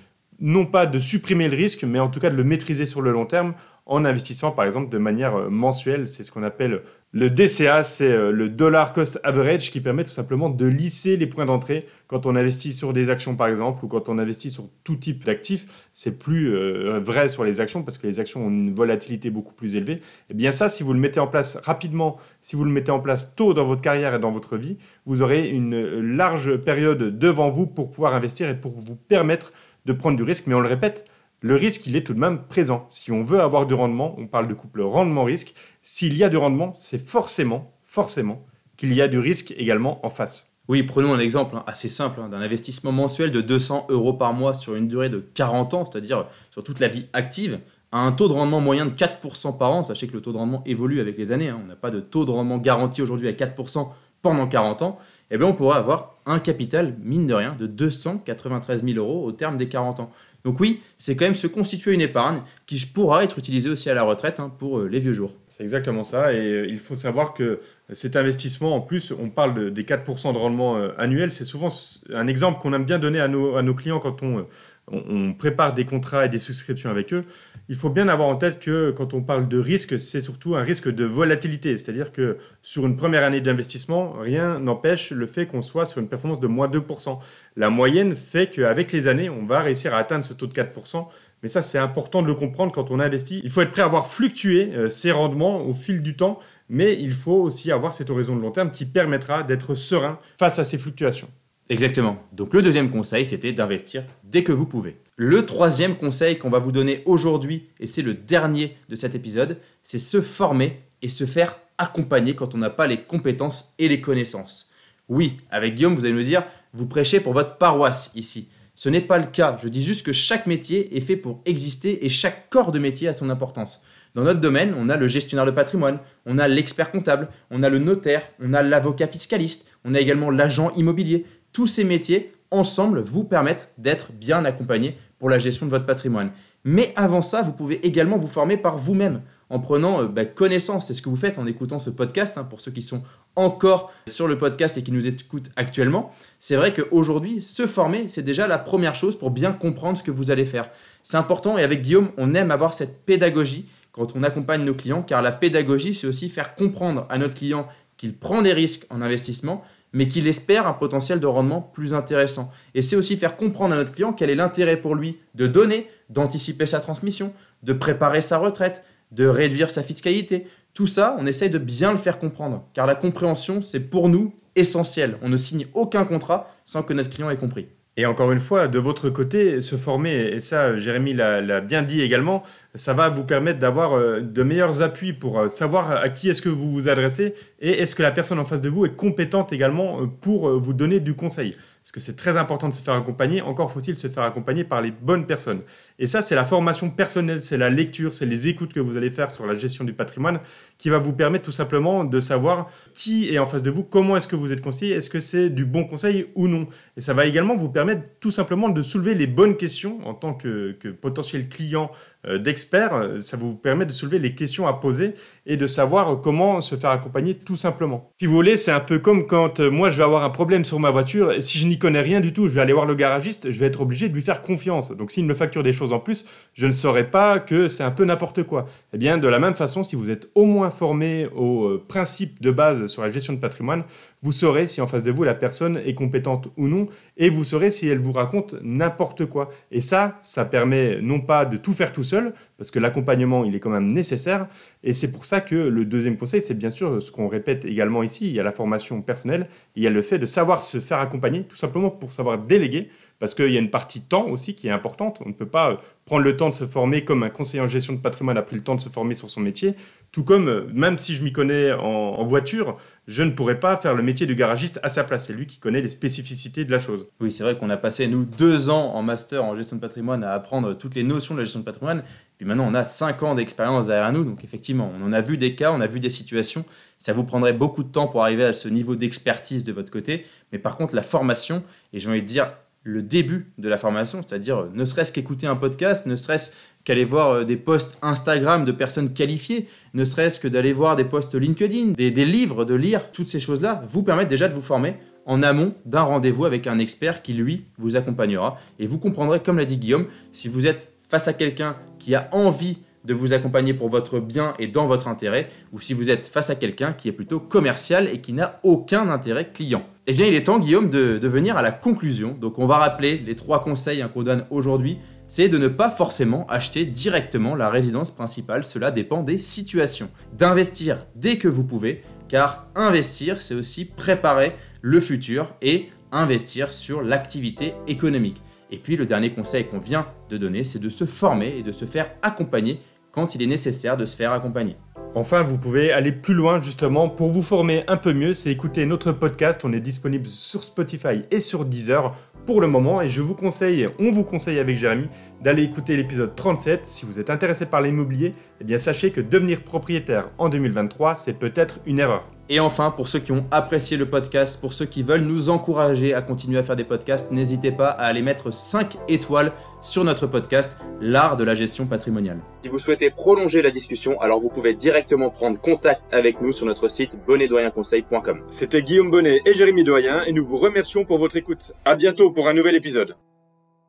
non 0.41 0.65
pas 0.65 0.85
de 0.85 0.99
supprimer 0.99 1.47
le 1.47 1.55
risque, 1.55 1.83
mais 1.83 1.99
en 1.99 2.09
tout 2.09 2.19
cas 2.19 2.29
de 2.29 2.35
le 2.35 2.43
maîtriser 2.43 2.85
sur 2.85 3.01
le 3.01 3.11
long 3.11 3.25
terme 3.25 3.53
en 3.89 4.05
investissant 4.05 4.51
par 4.51 4.65
exemple 4.65 4.89
de 4.89 4.97
manière 4.99 5.35
euh, 5.35 5.49
mensuelle. 5.49 6.07
C'est 6.07 6.23
ce 6.23 6.31
qu'on 6.31 6.43
appelle 6.43 6.83
le 7.11 7.31
DCA, 7.31 7.81
c'est 7.81 8.11
euh, 8.11 8.31
le 8.31 8.47
dollar 8.47 8.93
cost 8.93 9.19
average 9.23 9.71
qui 9.71 9.81
permet 9.81 10.03
tout 10.03 10.11
simplement 10.11 10.47
de 10.47 10.65
lisser 10.67 11.17
les 11.17 11.25
points 11.25 11.47
d'entrée 11.47 11.87
quand 12.05 12.27
on 12.27 12.35
investit 12.35 12.71
sur 12.71 12.93
des 12.93 13.09
actions 13.09 13.35
par 13.35 13.47
exemple 13.47 13.83
ou 13.83 13.87
quand 13.87 14.07
on 14.07 14.19
investit 14.19 14.51
sur 14.51 14.65
tout 14.83 14.95
type 14.95 15.25
d'actifs. 15.25 15.87
C'est 15.91 16.19
plus 16.19 16.53
euh, 16.53 16.99
vrai 16.99 17.29
sur 17.29 17.43
les 17.43 17.61
actions 17.61 17.81
parce 17.81 17.97
que 17.97 18.05
les 18.05 18.19
actions 18.19 18.45
ont 18.45 18.49
une 18.49 18.75
volatilité 18.75 19.31
beaucoup 19.31 19.53
plus 19.53 19.75
élevée. 19.75 19.93
Et 19.93 20.01
eh 20.29 20.33
bien 20.35 20.51
ça, 20.51 20.69
si 20.69 20.83
vous 20.83 20.93
le 20.93 20.99
mettez 20.99 21.19
en 21.19 21.27
place 21.27 21.57
rapidement, 21.63 22.17
si 22.43 22.55
vous 22.55 22.63
le 22.63 22.71
mettez 22.71 22.91
en 22.91 22.99
place 22.99 23.35
tôt 23.35 23.55
dans 23.55 23.65
votre 23.65 23.81
carrière 23.81 24.13
et 24.13 24.19
dans 24.19 24.31
votre 24.31 24.55
vie, 24.55 24.77
vous 25.07 25.23
aurez 25.23 25.49
une 25.49 25.99
large 26.15 26.57
période 26.57 27.17
devant 27.17 27.49
vous 27.49 27.65
pour 27.65 27.89
pouvoir 27.89 28.13
investir 28.13 28.47
et 28.49 28.55
pour 28.55 28.79
vous 28.79 28.95
permettre 28.95 29.51
de 29.85 29.93
prendre 29.93 30.17
du 30.17 30.23
risque. 30.23 30.47
Mais 30.47 30.55
on 30.55 30.59
le 30.59 30.67
répète, 30.67 31.05
le 31.41 31.55
risque, 31.55 31.87
il 31.87 31.95
est 31.95 32.05
tout 32.05 32.13
de 32.13 32.19
même 32.19 32.43
présent. 32.43 32.87
Si 32.89 33.11
on 33.11 33.23
veut 33.23 33.39
avoir 33.39 33.65
du 33.65 33.73
rendement, 33.73 34.15
on 34.17 34.27
parle 34.27 34.47
de 34.47 34.53
couple 34.53 34.81
rendement-risque. 34.81 35.53
S'il 35.81 36.17
y 36.17 36.23
a 36.23 36.29
du 36.29 36.37
rendement, 36.37 36.73
c'est 36.73 36.97
forcément, 36.97 37.73
forcément, 37.83 38.45
qu'il 38.75 38.93
y 38.93 39.01
a 39.01 39.07
du 39.07 39.19
risque 39.19 39.53
également 39.57 40.05
en 40.05 40.09
face. 40.09 40.53
Oui, 40.67 40.83
prenons 40.83 41.13
un 41.13 41.19
exemple 41.19 41.55
hein, 41.55 41.63
assez 41.65 41.89
simple 41.89 42.21
hein, 42.21 42.29
d'un 42.29 42.41
investissement 42.41 42.91
mensuel 42.91 43.31
de 43.31 43.41
200 43.41 43.87
euros 43.89 44.13
par 44.13 44.33
mois 44.33 44.53
sur 44.53 44.75
une 44.75 44.87
durée 44.87 45.09
de 45.09 45.19
40 45.19 45.73
ans, 45.73 45.83
c'est-à-dire 45.83 46.27
sur 46.51 46.63
toute 46.63 46.79
la 46.79 46.89
vie 46.89 47.07
active, 47.13 47.59
à 47.91 48.01
un 48.01 48.11
taux 48.11 48.27
de 48.27 48.33
rendement 48.33 48.61
moyen 48.61 48.85
de 48.85 48.93
4% 48.93 49.57
par 49.57 49.71
an. 49.71 49.81
Sachez 49.81 50.07
que 50.07 50.13
le 50.13 50.21
taux 50.21 50.31
de 50.31 50.37
rendement 50.37 50.61
évolue 50.65 50.99
avec 50.99 51.17
les 51.17 51.31
années. 51.31 51.49
Hein. 51.49 51.59
On 51.63 51.67
n'a 51.67 51.75
pas 51.75 51.89
de 51.89 51.99
taux 51.99 52.23
de 52.23 52.31
rendement 52.31 52.57
garanti 52.57 53.01
aujourd'hui 53.01 53.27
à 53.27 53.31
4% 53.31 53.89
pendant 54.21 54.47
40 54.47 54.81
ans. 54.83 54.99
Eh 55.31 55.37
bien, 55.37 55.47
on 55.47 55.53
pourra 55.53 55.77
avoir 55.77 56.15
un 56.25 56.39
capital, 56.39 56.95
mine 57.03 57.27
de 57.27 57.33
rien, 57.33 57.55
de 57.55 57.67
293 57.67 58.83
000 58.83 58.97
euros 58.97 59.25
au 59.25 59.31
terme 59.31 59.57
des 59.57 59.67
40 59.67 59.99
ans. 59.99 60.11
Donc 60.43 60.59
oui, 60.59 60.81
c'est 60.97 61.15
quand 61.15 61.25
même 61.25 61.35
se 61.35 61.47
constituer 61.47 61.93
une 61.93 62.01
épargne 62.01 62.41
qui 62.65 62.79
pourra 62.85 63.23
être 63.23 63.37
utilisée 63.37 63.69
aussi 63.69 63.89
à 63.89 63.93
la 63.93 64.03
retraite 64.03 64.39
hein, 64.39 64.51
pour 64.57 64.79
euh, 64.79 64.87
les 64.87 64.99
vieux 64.99 65.13
jours. 65.13 65.33
C'est 65.49 65.63
exactement 65.63 66.03
ça. 66.03 66.33
Et 66.33 66.37
euh, 66.37 66.67
il 66.67 66.79
faut 66.79 66.95
savoir 66.95 67.33
que 67.33 67.59
cet 67.91 68.15
investissement, 68.15 68.75
en 68.75 68.81
plus, 68.81 69.11
on 69.11 69.29
parle 69.29 69.73
des 69.73 69.83
4% 69.83 70.33
de 70.33 70.37
rendement 70.37 70.77
euh, 70.77 70.89
annuel. 70.97 71.31
C'est 71.31 71.45
souvent 71.45 71.69
un 72.13 72.27
exemple 72.27 72.61
qu'on 72.61 72.73
aime 72.73 72.85
bien 72.85 72.99
donner 72.99 73.19
à 73.19 73.27
nos 73.27 73.73
clients 73.73 73.99
quand 73.99 74.23
on 74.23 74.45
on, 74.91 75.33
prépare 75.33 75.73
des 75.73 75.85
contrats 75.85 76.25
et 76.25 76.29
des 76.29 76.39
souscriptions 76.39 76.89
avec 76.89 77.13
eux, 77.13 77.23
il 77.67 77.75
faut 77.75 77.89
bien 77.89 78.07
avoir 78.07 78.29
en 78.29 78.35
tête 78.35 78.59
que 78.59 78.91
quand 78.91 79.13
on 79.13 79.21
parle 79.21 79.47
de 79.47 79.59
risque, 79.59 79.99
c'est 79.99 80.21
surtout 80.21 80.55
un 80.55 80.63
risque 80.63 80.89
de 80.89 81.05
volatilité. 81.05 81.77
C'est-à-dire 81.77 82.11
que 82.11 82.37
sur 82.61 82.85
une 82.85 82.95
première 82.95 83.23
année 83.23 83.41
d'investissement, 83.41 84.13
rien 84.19 84.59
n'empêche 84.59 85.11
le 85.11 85.25
fait 85.25 85.45
qu'on 85.45 85.61
soit 85.61 85.85
sur 85.85 86.01
une 86.01 86.09
performance 86.09 86.39
de 86.39 86.47
moins 86.47 86.67
2%. 86.67 87.19
La 87.55 87.69
moyenne 87.69 88.15
fait 88.15 88.49
qu'avec 88.49 88.91
les 88.91 89.07
années, 89.07 89.29
on 89.29 89.45
va 89.45 89.61
réussir 89.61 89.93
à 89.93 89.99
atteindre 89.99 90.25
ce 90.25 90.33
taux 90.33 90.47
de 90.47 90.53
4%. 90.53 91.07
Mais 91.43 91.49
ça, 91.49 91.61
c'est 91.61 91.77
important 91.77 92.21
de 92.21 92.27
le 92.27 92.35
comprendre 92.35 92.71
quand 92.71 92.91
on 92.91 92.99
investit. 92.99 93.41
Il 93.43 93.49
faut 93.49 93.61
être 93.61 93.71
prêt 93.71 93.81
à 93.81 93.87
voir 93.87 94.07
fluctuer 94.07 94.73
euh, 94.73 94.89
ses 94.89 95.11
rendements 95.11 95.61
au 95.61 95.73
fil 95.73 96.01
du 96.01 96.15
temps, 96.15 96.39
mais 96.67 96.97
il 96.99 97.13
faut 97.13 97.41
aussi 97.41 97.71
avoir 97.71 97.93
cette 97.93 98.09
horizon 98.09 98.35
de 98.35 98.41
long 98.41 98.51
terme 98.51 98.71
qui 98.71 98.85
permettra 98.85 99.43
d'être 99.43 99.73
serein 99.73 100.19
face 100.37 100.59
à 100.59 100.63
ces 100.63 100.77
fluctuations. 100.77 101.29
Exactement. 101.69 102.17
Donc 102.33 102.53
le 102.53 102.63
deuxième 102.63 102.89
conseil, 102.89 103.25
c'était 103.25 103.53
d'investir 103.53 104.03
dès 104.23 104.43
que 104.43 104.51
vous 104.51 104.65
pouvez. 104.65 104.97
Le 105.17 105.45
troisième 105.45 105.95
conseil 105.95 106.37
qu'on 106.39 106.49
va 106.49 106.59
vous 106.59 106.71
donner 106.71 107.03
aujourd'hui, 107.05 107.67
et 107.79 107.85
c'est 107.85 108.01
le 108.01 108.15
dernier 108.15 108.75
de 108.89 108.95
cet 108.95 109.13
épisode, 109.13 109.57
c'est 109.83 109.99
se 109.99 110.21
former 110.21 110.81
et 111.01 111.09
se 111.09 111.25
faire 111.25 111.59
accompagner 111.77 112.35
quand 112.35 112.55
on 112.55 112.57
n'a 112.57 112.71
pas 112.71 112.87
les 112.87 113.01
compétences 113.01 113.73
et 113.77 113.87
les 113.87 114.01
connaissances. 114.01 114.71
Oui, 115.07 115.37
avec 115.51 115.75
Guillaume, 115.75 115.95
vous 115.95 116.05
allez 116.05 116.13
me 116.13 116.23
dire, 116.23 116.43
vous 116.73 116.87
prêchez 116.87 117.19
pour 117.19 117.33
votre 117.33 117.57
paroisse 117.57 118.11
ici. 118.15 118.49
Ce 118.75 118.89
n'est 118.89 119.01
pas 119.01 119.17
le 119.17 119.27
cas. 119.27 119.57
Je 119.61 119.67
dis 119.67 119.81
juste 119.81 120.05
que 120.05 120.13
chaque 120.13 120.47
métier 120.47 120.95
est 120.95 121.01
fait 121.01 121.17
pour 121.17 121.41
exister 121.45 122.05
et 122.05 122.09
chaque 122.09 122.49
corps 122.49 122.71
de 122.71 122.79
métier 122.79 123.07
a 123.07 123.13
son 123.13 123.29
importance. 123.29 123.83
Dans 124.15 124.23
notre 124.23 124.39
domaine, 124.39 124.73
on 124.77 124.89
a 124.89 124.97
le 124.97 125.07
gestionnaire 125.07 125.45
de 125.45 125.51
patrimoine, 125.51 125.99
on 126.25 126.39
a 126.39 126.47
l'expert 126.47 126.89
comptable, 126.89 127.27
on 127.51 127.61
a 127.61 127.69
le 127.69 127.77
notaire, 127.77 128.23
on 128.39 128.53
a 128.53 128.63
l'avocat 128.63 129.07
fiscaliste, 129.07 129.69
on 129.85 129.93
a 129.93 129.99
également 129.99 130.31
l'agent 130.31 130.71
immobilier 130.71 131.25
tous 131.53 131.67
ces 131.67 131.83
métiers 131.83 132.33
ensemble 132.51 132.99
vous 132.99 133.23
permettent 133.23 133.71
d'être 133.77 134.11
bien 134.11 134.43
accompagné 134.45 134.97
pour 135.19 135.29
la 135.29 135.39
gestion 135.39 135.65
de 135.65 135.71
votre 135.71 135.85
patrimoine. 135.85 136.31
Mais 136.63 136.93
avant 136.95 137.21
ça, 137.21 137.41
vous 137.41 137.53
pouvez 137.53 137.85
également 137.85 138.17
vous 138.17 138.27
former 138.27 138.57
par 138.57 138.77
vous-même 138.77 139.21
en 139.49 139.59
prenant 139.59 140.01
euh, 140.01 140.07
bah, 140.07 140.25
connaissance. 140.25 140.87
C'est 140.87 140.93
ce 140.93 141.01
que 141.01 141.09
vous 141.09 141.15
faites 141.15 141.37
en 141.37 141.47
écoutant 141.47 141.79
ce 141.79 141.89
podcast. 141.89 142.37
Hein, 142.37 142.43
pour 142.43 142.61
ceux 142.61 142.71
qui 142.71 142.81
sont 142.81 143.03
encore 143.35 143.91
sur 144.07 144.27
le 144.27 144.37
podcast 144.37 144.77
et 144.77 144.83
qui 144.83 144.91
nous 144.91 145.07
écoutent 145.07 145.51
actuellement, 145.55 146.11
c'est 146.39 146.55
vrai 146.55 146.73
qu'aujourd'hui, 146.73 147.41
se 147.41 147.65
former, 147.65 148.07
c'est 148.07 148.23
déjà 148.23 148.47
la 148.47 148.57
première 148.57 148.95
chose 148.95 149.17
pour 149.17 149.31
bien 149.31 149.53
comprendre 149.53 149.97
ce 149.97 150.03
que 150.03 150.11
vous 150.11 150.31
allez 150.31 150.45
faire. 150.45 150.69
C'est 151.03 151.17
important 151.17 151.57
et 151.57 151.63
avec 151.63 151.81
Guillaume, 151.81 152.11
on 152.17 152.33
aime 152.35 152.51
avoir 152.51 152.73
cette 152.73 153.05
pédagogie 153.05 153.65
quand 153.91 154.15
on 154.15 154.23
accompagne 154.23 154.63
nos 154.63 154.75
clients, 154.75 155.01
car 155.01 155.21
la 155.21 155.31
pédagogie, 155.31 155.95
c'est 155.95 156.07
aussi 156.07 156.29
faire 156.29 156.55
comprendre 156.55 157.05
à 157.09 157.17
notre 157.17 157.33
client 157.33 157.67
qu'il 157.97 158.15
prend 158.17 158.41
des 158.41 158.53
risques 158.53 158.85
en 158.89 159.01
investissement, 159.01 159.63
mais 159.93 160.07
qu'il 160.07 160.27
espère 160.27 160.67
un 160.67 160.73
potentiel 160.73 161.19
de 161.19 161.27
rendement 161.27 161.61
plus 161.61 161.93
intéressant. 161.93 162.51
Et 162.75 162.81
c'est 162.81 162.95
aussi 162.95 163.17
faire 163.17 163.37
comprendre 163.37 163.73
à 163.73 163.77
notre 163.77 163.91
client 163.91 164.13
quel 164.13 164.29
est 164.29 164.35
l'intérêt 164.35 164.77
pour 164.77 164.95
lui 164.95 165.17
de 165.35 165.47
donner, 165.47 165.89
d'anticiper 166.09 166.65
sa 166.65 166.79
transmission, 166.79 167.33
de 167.63 167.73
préparer 167.73 168.21
sa 168.21 168.37
retraite, 168.37 168.83
de 169.11 169.25
réduire 169.25 169.71
sa 169.71 169.83
fiscalité. 169.83 170.45
Tout 170.73 170.87
ça, 170.87 171.15
on 171.19 171.25
essaye 171.25 171.49
de 171.49 171.57
bien 171.57 171.91
le 171.91 171.97
faire 171.97 172.19
comprendre, 172.19 172.67
car 172.73 172.85
la 172.85 172.95
compréhension, 172.95 173.61
c'est 173.61 173.89
pour 173.89 174.09
nous 174.09 174.33
essentiel. 174.55 175.17
On 175.21 175.29
ne 175.29 175.37
signe 175.37 175.65
aucun 175.73 176.05
contrat 176.05 176.53
sans 176.63 176.83
que 176.83 176.93
notre 176.93 177.09
client 177.09 177.29
ait 177.29 177.35
compris. 177.35 177.67
Et 177.97 178.05
encore 178.05 178.31
une 178.31 178.39
fois, 178.39 178.69
de 178.69 178.79
votre 178.79 179.09
côté, 179.09 179.59
se 179.59 179.75
former, 179.75 180.21
et 180.29 180.39
ça, 180.39 180.77
Jérémy 180.77 181.13
l'a 181.13 181.59
bien 181.59 181.83
dit 181.83 182.01
également, 182.01 182.43
ça 182.75 182.93
va 182.93 183.09
vous 183.09 183.23
permettre 183.23 183.59
d'avoir 183.59 183.93
euh, 183.93 184.21
de 184.21 184.43
meilleurs 184.43 184.81
appuis 184.81 185.13
pour 185.13 185.39
euh, 185.39 185.47
savoir 185.47 185.91
à 185.91 186.09
qui 186.09 186.29
est-ce 186.29 186.41
que 186.41 186.49
vous 186.49 186.69
vous 186.69 186.87
adressez 186.87 187.33
et 187.59 187.81
est-ce 187.81 187.95
que 187.95 188.03
la 188.03 188.11
personne 188.11 188.39
en 188.39 188.45
face 188.45 188.61
de 188.61 188.69
vous 188.69 188.85
est 188.85 188.95
compétente 188.95 189.51
également 189.51 190.01
euh, 190.01 190.05
pour 190.05 190.49
vous 190.59 190.73
donner 190.73 190.99
du 190.99 191.15
conseil. 191.15 191.55
Parce 191.89 192.05
que 192.05 192.11
c'est 192.11 192.15
très 192.15 192.37
important 192.37 192.69
de 192.69 192.75
se 192.75 192.81
faire 192.81 192.93
accompagner, 192.93 193.41
encore 193.41 193.71
faut-il 193.71 193.97
se 193.97 194.07
faire 194.09 194.21
accompagner 194.21 194.63
par 194.63 194.79
les 194.79 194.91
bonnes 194.91 195.25
personnes. 195.25 195.61
Et 195.97 196.05
ça, 196.05 196.21
c'est 196.21 196.35
la 196.35 196.45
formation 196.45 196.91
personnelle, 196.91 197.41
c'est 197.41 197.57
la 197.57 197.71
lecture, 197.71 198.13
c'est 198.13 198.27
les 198.27 198.47
écoutes 198.47 198.73
que 198.73 198.79
vous 198.79 198.95
allez 198.95 199.09
faire 199.09 199.31
sur 199.31 199.47
la 199.47 199.55
gestion 199.55 199.83
du 199.85 199.93
patrimoine 199.93 200.39
qui 200.77 200.91
va 200.91 200.99
vous 200.99 201.13
permettre 201.13 201.45
tout 201.45 201.51
simplement 201.51 202.03
de 202.03 202.19
savoir 202.19 202.69
qui 202.93 203.33
est 203.33 203.39
en 203.39 203.47
face 203.47 203.63
de 203.63 203.71
vous, 203.71 203.83
comment 203.83 204.15
est-ce 204.15 204.27
que 204.27 204.35
vous 204.35 204.51
êtes 204.53 204.61
conseillé, 204.61 204.93
est-ce 204.93 205.09
que 205.09 205.19
c'est 205.19 205.49
du 205.49 205.65
bon 205.65 205.83
conseil 205.83 206.27
ou 206.35 206.47
non. 206.47 206.67
Et 206.95 207.01
ça 207.01 207.15
va 207.15 207.25
également 207.25 207.57
vous 207.57 207.69
permettre 207.69 208.03
tout 208.19 208.29
simplement 208.29 208.69
de 208.69 208.83
soulever 208.83 209.15
les 209.15 209.25
bonnes 209.25 209.57
questions 209.57 209.99
en 210.07 210.13
tant 210.13 210.35
que, 210.35 210.77
potentiel 211.01 211.49
client 211.49 211.91
euh, 212.27 212.37
d'experts, 212.37 213.13
ça 213.19 213.35
vous 213.35 213.55
permet 213.55 213.85
de 213.85 213.91
soulever 213.91 214.19
les 214.19 214.35
questions 214.35 214.67
à 214.67 214.73
poser 214.73 215.15
et 215.45 215.57
de 215.57 215.65
savoir 215.65 216.21
comment 216.21 216.61
se 216.61 216.75
faire 216.75 216.91
accompagner 216.91 217.33
tout 217.33 217.55
simplement. 217.55 218.11
Si 218.19 218.27
vous 218.27 218.33
voulez, 218.33 218.57
c'est 218.57 218.71
un 218.71 218.79
peu 218.79 218.99
comme 218.99 219.25
quand 219.25 219.59
euh, 219.59 219.71
moi 219.71 219.89
je 219.89 219.97
vais 219.97 220.03
avoir 220.03 220.23
un 220.23 220.29
problème 220.29 220.65
sur 220.65 220.79
ma 220.79 220.91
voiture 220.91 221.31
et 221.31 221.41
si 221.41 221.57
je 221.57 221.65
n'y 221.65 221.78
connais 221.79 222.01
rien 222.01 222.19
du 222.19 222.33
tout, 222.33 222.47
je 222.47 222.53
vais 222.53 222.61
aller 222.61 222.73
voir 222.73 222.85
le 222.85 222.95
garagiste, 222.95 223.49
je 223.49 223.59
vais 223.59 223.65
être 223.65 223.81
obligé 223.81 224.09
de 224.09 224.13
lui 224.13 224.21
faire 224.21 224.41
confiance. 224.41 224.91
Donc 224.91 225.11
s'il 225.11 225.25
me 225.25 225.33
facture 225.33 225.63
des 225.63 225.73
choses 225.73 225.93
en 225.93 225.99
plus, 225.99 226.29
je 226.53 226.67
ne 226.67 226.71
saurais 226.71 227.09
pas 227.09 227.39
que 227.39 227.67
c'est 227.67 227.83
un 227.83 227.91
peu 227.91 228.05
n'importe 228.05 228.43
quoi. 228.43 228.67
Eh 228.93 228.97
bien, 228.97 229.17
de 229.17 229.27
la 229.27 229.39
même 229.39 229.55
façon, 229.55 229.83
si 229.83 229.95
vous 229.95 230.09
êtes 230.09 230.29
au 230.35 230.45
moins 230.45 230.69
formé 230.69 231.27
aux 231.35 231.65
euh, 231.65 231.85
principes 231.87 232.41
de 232.41 232.51
base 232.51 232.85
sur 232.87 233.01
la 233.01 233.09
gestion 233.09 233.33
de 233.33 233.39
patrimoine, 233.39 233.83
vous 234.21 234.31
saurez 234.31 234.67
si 234.67 234.81
en 234.81 234.87
face 234.87 235.03
de 235.03 235.11
vous 235.11 235.23
la 235.23 235.33
personne 235.33 235.79
est 235.85 235.93
compétente 235.93 236.49
ou 236.57 236.67
non, 236.67 236.87
et 237.17 237.29
vous 237.29 237.43
saurez 237.43 237.69
si 237.69 237.87
elle 237.87 237.99
vous 237.99 238.11
raconte 238.11 238.55
n'importe 238.61 239.25
quoi. 239.25 239.49
Et 239.71 239.81
ça, 239.81 240.19
ça 240.23 240.45
permet 240.45 240.99
non 241.01 241.21
pas 241.21 241.45
de 241.45 241.57
tout 241.57 241.73
faire 241.73 241.93
tout 241.93 242.03
seul, 242.03 242.33
parce 242.57 242.71
que 242.71 242.79
l'accompagnement, 242.79 243.45
il 243.45 243.55
est 243.55 243.59
quand 243.59 243.69
même 243.69 243.91
nécessaire, 243.91 244.47
et 244.83 244.93
c'est 244.93 245.11
pour 245.11 245.25
ça 245.25 245.41
que 245.41 245.55
le 245.55 245.85
deuxième 245.85 246.17
conseil, 246.17 246.41
c'est 246.41 246.53
bien 246.53 246.69
sûr 246.69 247.01
ce 247.01 247.11
qu'on 247.11 247.27
répète 247.27 247.65
également 247.65 248.03
ici, 248.03 248.27
il 248.27 248.35
y 248.35 248.39
a 248.39 248.43
la 248.43 248.51
formation 248.51 249.01
personnelle, 249.01 249.47
il 249.75 249.83
y 249.83 249.87
a 249.87 249.89
le 249.89 250.01
fait 250.01 250.19
de 250.19 250.25
savoir 250.25 250.63
se 250.63 250.79
faire 250.79 250.99
accompagner, 250.99 251.43
tout 251.43 251.55
simplement 251.55 251.89
pour 251.89 252.11
savoir 252.11 252.37
déléguer, 252.39 252.89
parce 253.19 253.35
qu'il 253.35 253.51
y 253.51 253.57
a 253.57 253.59
une 253.59 253.69
partie 253.69 254.01
temps 254.01 254.27
aussi 254.27 254.55
qui 254.55 254.67
est 254.67 254.71
importante. 254.71 255.19
On 255.25 255.29
ne 255.29 255.33
peut 255.33 255.45
pas 255.45 255.71
euh, 255.71 255.75
prendre 256.05 256.23
le 256.23 256.35
temps 256.35 256.49
de 256.49 256.53
se 256.53 256.65
former 256.65 257.03
comme 257.03 257.23
un 257.23 257.29
conseiller 257.29 257.61
en 257.61 257.67
gestion 257.67 257.93
de 257.93 257.99
patrimoine 257.99 258.37
a 258.37 258.41
pris 258.41 258.55
le 258.55 258.63
temps 258.63 258.75
de 258.75 258.81
se 258.81 258.89
former 258.89 259.13
sur 259.13 259.29
son 259.29 259.41
métier. 259.41 259.75
Tout 260.11 260.23
comme, 260.23 260.47
euh, 260.47 260.67
même 260.73 260.97
si 260.97 261.13
je 261.13 261.23
m'y 261.23 261.33
connais 261.33 261.73
en, 261.73 262.23
voiture, 262.23 262.77
je 263.07 263.23
ne 263.23 263.31
pourrais 263.31 263.59
pas 263.59 263.75
faire 263.75 263.93
le 263.93 264.03
métier 264.03 264.25
de 264.25 264.33
garagiste 264.33 264.79
à 264.83 264.89
sa 264.89 265.03
place. 265.03 265.27
C'est 265.27 265.33
lui 265.33 265.47
qui 265.47 265.59
connaît 265.59 265.81
les 265.81 265.89
spécificités 265.89 266.63
de 266.63 266.71
la 266.71 266.79
chose. 266.79 267.09
Oui, 267.19 267.31
c'est 267.31 267.43
vrai 267.43 267.57
qu'on 267.57 267.69
a 267.69 267.77
passé, 267.77 268.07
nous, 268.07 268.23
deux 268.23 268.69
ans 268.69 268.93
en 268.93 269.03
master 269.03 269.43
en 269.43 269.55
gestion 269.55 269.75
de 269.75 269.81
patrimoine 269.81 270.23
à 270.23 270.31
apprendre 270.31 270.73
toutes 270.75 270.95
les 270.95 271.03
notions 271.03 271.35
de 271.35 271.39
la 271.39 271.43
gestion 271.43 271.59
de 271.59 271.65
patrimoine. 271.65 272.03
Puis 272.37 272.47
maintenant, 272.47 272.67
on 272.69 272.73
a 272.73 272.85
cinq 272.85 273.21
ans 273.21 273.35
d'expérience 273.35 273.87
derrière 273.87 274.13
nous. 274.13 274.23
Donc, 274.23 274.45
effectivement, 274.45 274.89
on 274.97 275.05
en 275.05 275.11
a 275.11 275.19
vu 275.19 275.37
des 275.37 275.55
cas, 275.55 275.73
on 275.73 275.81
a 275.81 275.87
vu 275.87 275.99
des 275.99 276.09
situations. 276.09 276.63
Ça 276.97 277.11
vous 277.11 277.25
prendrait 277.25 277.53
beaucoup 277.53 277.83
de 277.83 277.91
temps 277.91 278.07
pour 278.07 278.23
arriver 278.23 278.45
à 278.45 278.53
ce 278.53 278.69
niveau 278.69 278.95
d'expertise 278.95 279.65
de 279.65 279.73
votre 279.73 279.91
côté. 279.91 280.25
Mais 280.53 280.59
par 280.59 280.77
contre, 280.77 280.95
la 280.95 281.03
formation, 281.03 281.63
et 281.91 281.99
j'ai 281.99 282.09
envie 282.09 282.21
de 282.21 282.27
dire, 282.27 282.53
le 282.83 283.01
début 283.01 283.51
de 283.57 283.67
la 283.67 283.77
formation, 283.77 284.21
c'est-à-dire 284.25 284.67
ne 284.73 284.85
serait-ce 284.85 285.11
qu'écouter 285.11 285.47
un 285.47 285.55
podcast, 285.55 286.05
ne 286.05 286.15
serait-ce 286.15 286.51
qu'aller 286.83 287.03
voir 287.03 287.29
euh, 287.29 287.43
des 287.43 287.57
posts 287.57 287.97
Instagram 288.01 288.65
de 288.65 288.71
personnes 288.71 289.13
qualifiées, 289.13 289.67
ne 289.93 290.05
serait-ce 290.05 290.39
que 290.39 290.47
d'aller 290.47 290.73
voir 290.73 290.95
des 290.95 291.03
posts 291.03 291.35
LinkedIn, 291.35 291.91
des, 291.91 292.11
livres, 292.25 292.65
de 292.65 292.75
lire, 292.75 293.11
toutes 293.11 293.27
ces 293.27 293.39
choses-là 293.39 293.83
vous 293.89 294.03
permettent 294.03 294.29
déjà 294.29 294.47
de 294.47 294.53
vous 294.53 294.61
former 294.61 294.95
en 295.25 295.43
amont 295.43 295.75
d'un 295.85 296.01
rendez-vous 296.01 296.45
avec 296.45 296.67
un 296.67 296.79
expert 296.79 297.21
qui, 297.21 297.33
lui, 297.33 297.65
vous 297.77 297.95
accompagnera. 297.97 298.57
Et 298.79 298.87
vous 298.87 298.97
comprendrez, 298.97 299.41
comme 299.41 299.57
l'a 299.57 299.65
dit 299.65 299.77
Guillaume, 299.77 300.07
si 300.31 300.47
vous 300.47 300.65
êtes 300.65 300.91
face 301.07 301.27
à 301.27 301.33
quelqu'un 301.33 301.75
qui 301.99 302.15
a 302.15 302.29
envie 302.31 302.79
de 303.05 303.13
vous 303.13 303.33
accompagner 303.33 303.73
pour 303.73 303.89
votre 303.89 304.19
bien 304.19 304.53
et 304.59 304.67
dans 304.67 304.85
votre 304.85 305.07
intérêt, 305.07 305.49
ou 305.71 305.79
si 305.79 305.93
vous 305.93 306.09
êtes 306.09 306.25
face 306.25 306.49
à 306.49 306.55
quelqu'un 306.55 306.93
qui 306.93 307.07
est 307.07 307.13
plutôt 307.13 307.39
commercial 307.39 308.07
et 308.07 308.21
qui 308.21 308.33
n'a 308.33 308.59
aucun 308.63 309.09
intérêt 309.09 309.49
client. 309.51 309.85
Eh 310.11 310.13
bien, 310.13 310.25
il 310.25 310.33
est 310.33 310.41
temps, 310.41 310.57
Guillaume, 310.57 310.89
de, 310.89 311.19
venir 311.27 311.55
à 311.55 311.61
la 311.61 311.69
conclusion. 311.71 312.31
Donc, 312.33 312.57
on 312.57 312.65
va 312.65 312.77
rappeler 312.77 313.19
les 313.19 313.35
trois 313.35 313.61
conseils 313.61 314.03
qu'on 314.11 314.23
donne 314.23 314.43
aujourd'hui. 314.49 314.97
C'est 315.27 315.49
de 315.49 315.59
ne 315.59 315.67
pas 315.67 315.91
forcément 315.91 316.47
acheter 316.47 316.85
directement 316.85 317.53
la 317.53 317.69
résidence 317.69 318.09
principale, 318.09 318.63
cela 318.63 318.89
dépend 318.89 319.21
des 319.21 319.37
situations. 319.37 320.09
D'investir 320.35 321.05
dès 321.15 321.37
que 321.37 321.47
vous 321.47 321.63
pouvez, 321.63 322.01
car 322.27 322.65
investir, 322.73 323.39
c'est 323.39 323.53
aussi 323.53 323.85
préparer 323.85 324.55
le 324.81 324.99
futur 324.99 325.53
et 325.61 325.89
investir 326.11 326.73
sur 326.73 327.03
l'activité 327.03 327.75
économique. 327.85 328.41
Et 328.71 328.79
puis 328.79 328.95
le 328.95 329.05
dernier 329.05 329.29
conseil 329.29 329.67
qu'on 329.67 329.77
vient 329.77 330.07
de 330.31 330.37
donner, 330.37 330.63
c'est 330.63 330.79
de 330.79 330.89
se 330.89 331.05
former 331.05 331.55
et 331.59 331.61
de 331.61 331.71
se 331.71 331.85
faire 331.85 332.09
accompagner 332.23 332.79
quand 333.11 333.35
il 333.35 333.43
est 333.43 333.47
nécessaire 333.47 333.95
de 333.95 334.05
se 334.05 334.15
faire 334.15 334.31
accompagner. 334.31 334.75
Enfin, 335.15 335.41
vous 335.41 335.57
pouvez 335.57 335.91
aller 335.91 336.11
plus 336.11 336.35
loin 336.35 336.61
justement 336.61 337.09
pour 337.09 337.29
vous 337.29 337.41
former 337.41 337.83
un 337.87 337.97
peu 337.97 338.13
mieux, 338.13 338.33
c'est 338.33 338.51
écouter 338.51 338.85
notre 338.85 339.11
podcast. 339.11 339.61
On 339.65 339.73
est 339.73 339.79
disponible 339.79 340.27
sur 340.27 340.63
Spotify 340.63 341.23
et 341.31 341.39
sur 341.39 341.65
Deezer 341.65 342.15
pour 342.45 342.61
le 342.61 342.67
moment 342.67 343.01
et 343.01 343.09
je 343.09 343.21
vous 343.21 343.33
conseille, 343.33 343.89
on 343.99 344.11
vous 344.11 344.23
conseille 344.23 344.59
avec 344.59 344.75
Jérémy 344.75 345.07
d'aller 345.41 345.63
écouter 345.63 345.97
l'épisode 345.97 346.35
37. 346.35 346.85
Si 346.85 347.05
vous 347.05 347.19
êtes 347.19 347.31
intéressé 347.31 347.65
par 347.65 347.81
l'immobilier, 347.81 348.33
eh 348.61 348.63
bien 348.63 348.77
sachez 348.77 349.11
que 349.11 349.19
devenir 349.19 349.61
propriétaire 349.63 350.29
en 350.37 350.47
2023, 350.47 351.15
c'est 351.15 351.33
peut-être 351.33 351.79
une 351.87 351.99
erreur. 351.99 352.27
Et 352.51 352.59
enfin, 352.59 352.89
pour 352.89 353.07
ceux 353.07 353.19
qui 353.19 353.31
ont 353.31 353.45
apprécié 353.51 353.95
le 353.95 354.07
podcast, 354.07 354.59
pour 354.59 354.73
ceux 354.73 354.87
qui 354.87 355.03
veulent 355.03 355.21
nous 355.21 355.49
encourager 355.49 356.15
à 356.15 356.23
continuer 356.23 356.57
à 356.57 356.63
faire 356.63 356.75
des 356.75 356.83
podcasts, 356.83 357.31
n'hésitez 357.31 357.71
pas 357.71 357.89
à 357.89 358.05
aller 358.05 358.23
mettre 358.23 358.51
5 358.51 358.97
étoiles 359.07 359.53
sur 359.81 360.03
notre 360.03 360.25
podcast, 360.25 360.75
L'art 360.99 361.37
de 361.37 361.43
la 361.43 361.53
gestion 361.53 361.85
patrimoniale. 361.85 362.39
Si 362.63 362.69
vous 362.69 362.79
souhaitez 362.79 363.11
prolonger 363.11 363.61
la 363.61 363.71
discussion, 363.71 364.19
alors 364.19 364.41
vous 364.41 364.49
pouvez 364.49 364.73
directement 364.73 365.29
prendre 365.29 365.61
contact 365.61 366.11
avec 366.11 366.41
nous 366.41 366.51
sur 366.51 366.65
notre 366.65 366.89
site 366.89 367.19
bonnetdoyenconseil.com. 367.27 368.41
C'était 368.49 368.81
Guillaume 368.81 369.11
Bonnet 369.11 369.41
et 369.45 369.53
Jérémy 369.53 369.83
Doyen 369.83 370.23
et 370.23 370.33
nous 370.33 370.45
vous 370.45 370.57
remercions 370.57 371.05
pour 371.05 371.19
votre 371.19 371.37
écoute. 371.37 371.73
À 371.85 371.95
bientôt 371.95 372.33
pour 372.33 372.47
un 372.49 372.53
nouvel 372.53 372.75
épisode. 372.75 373.15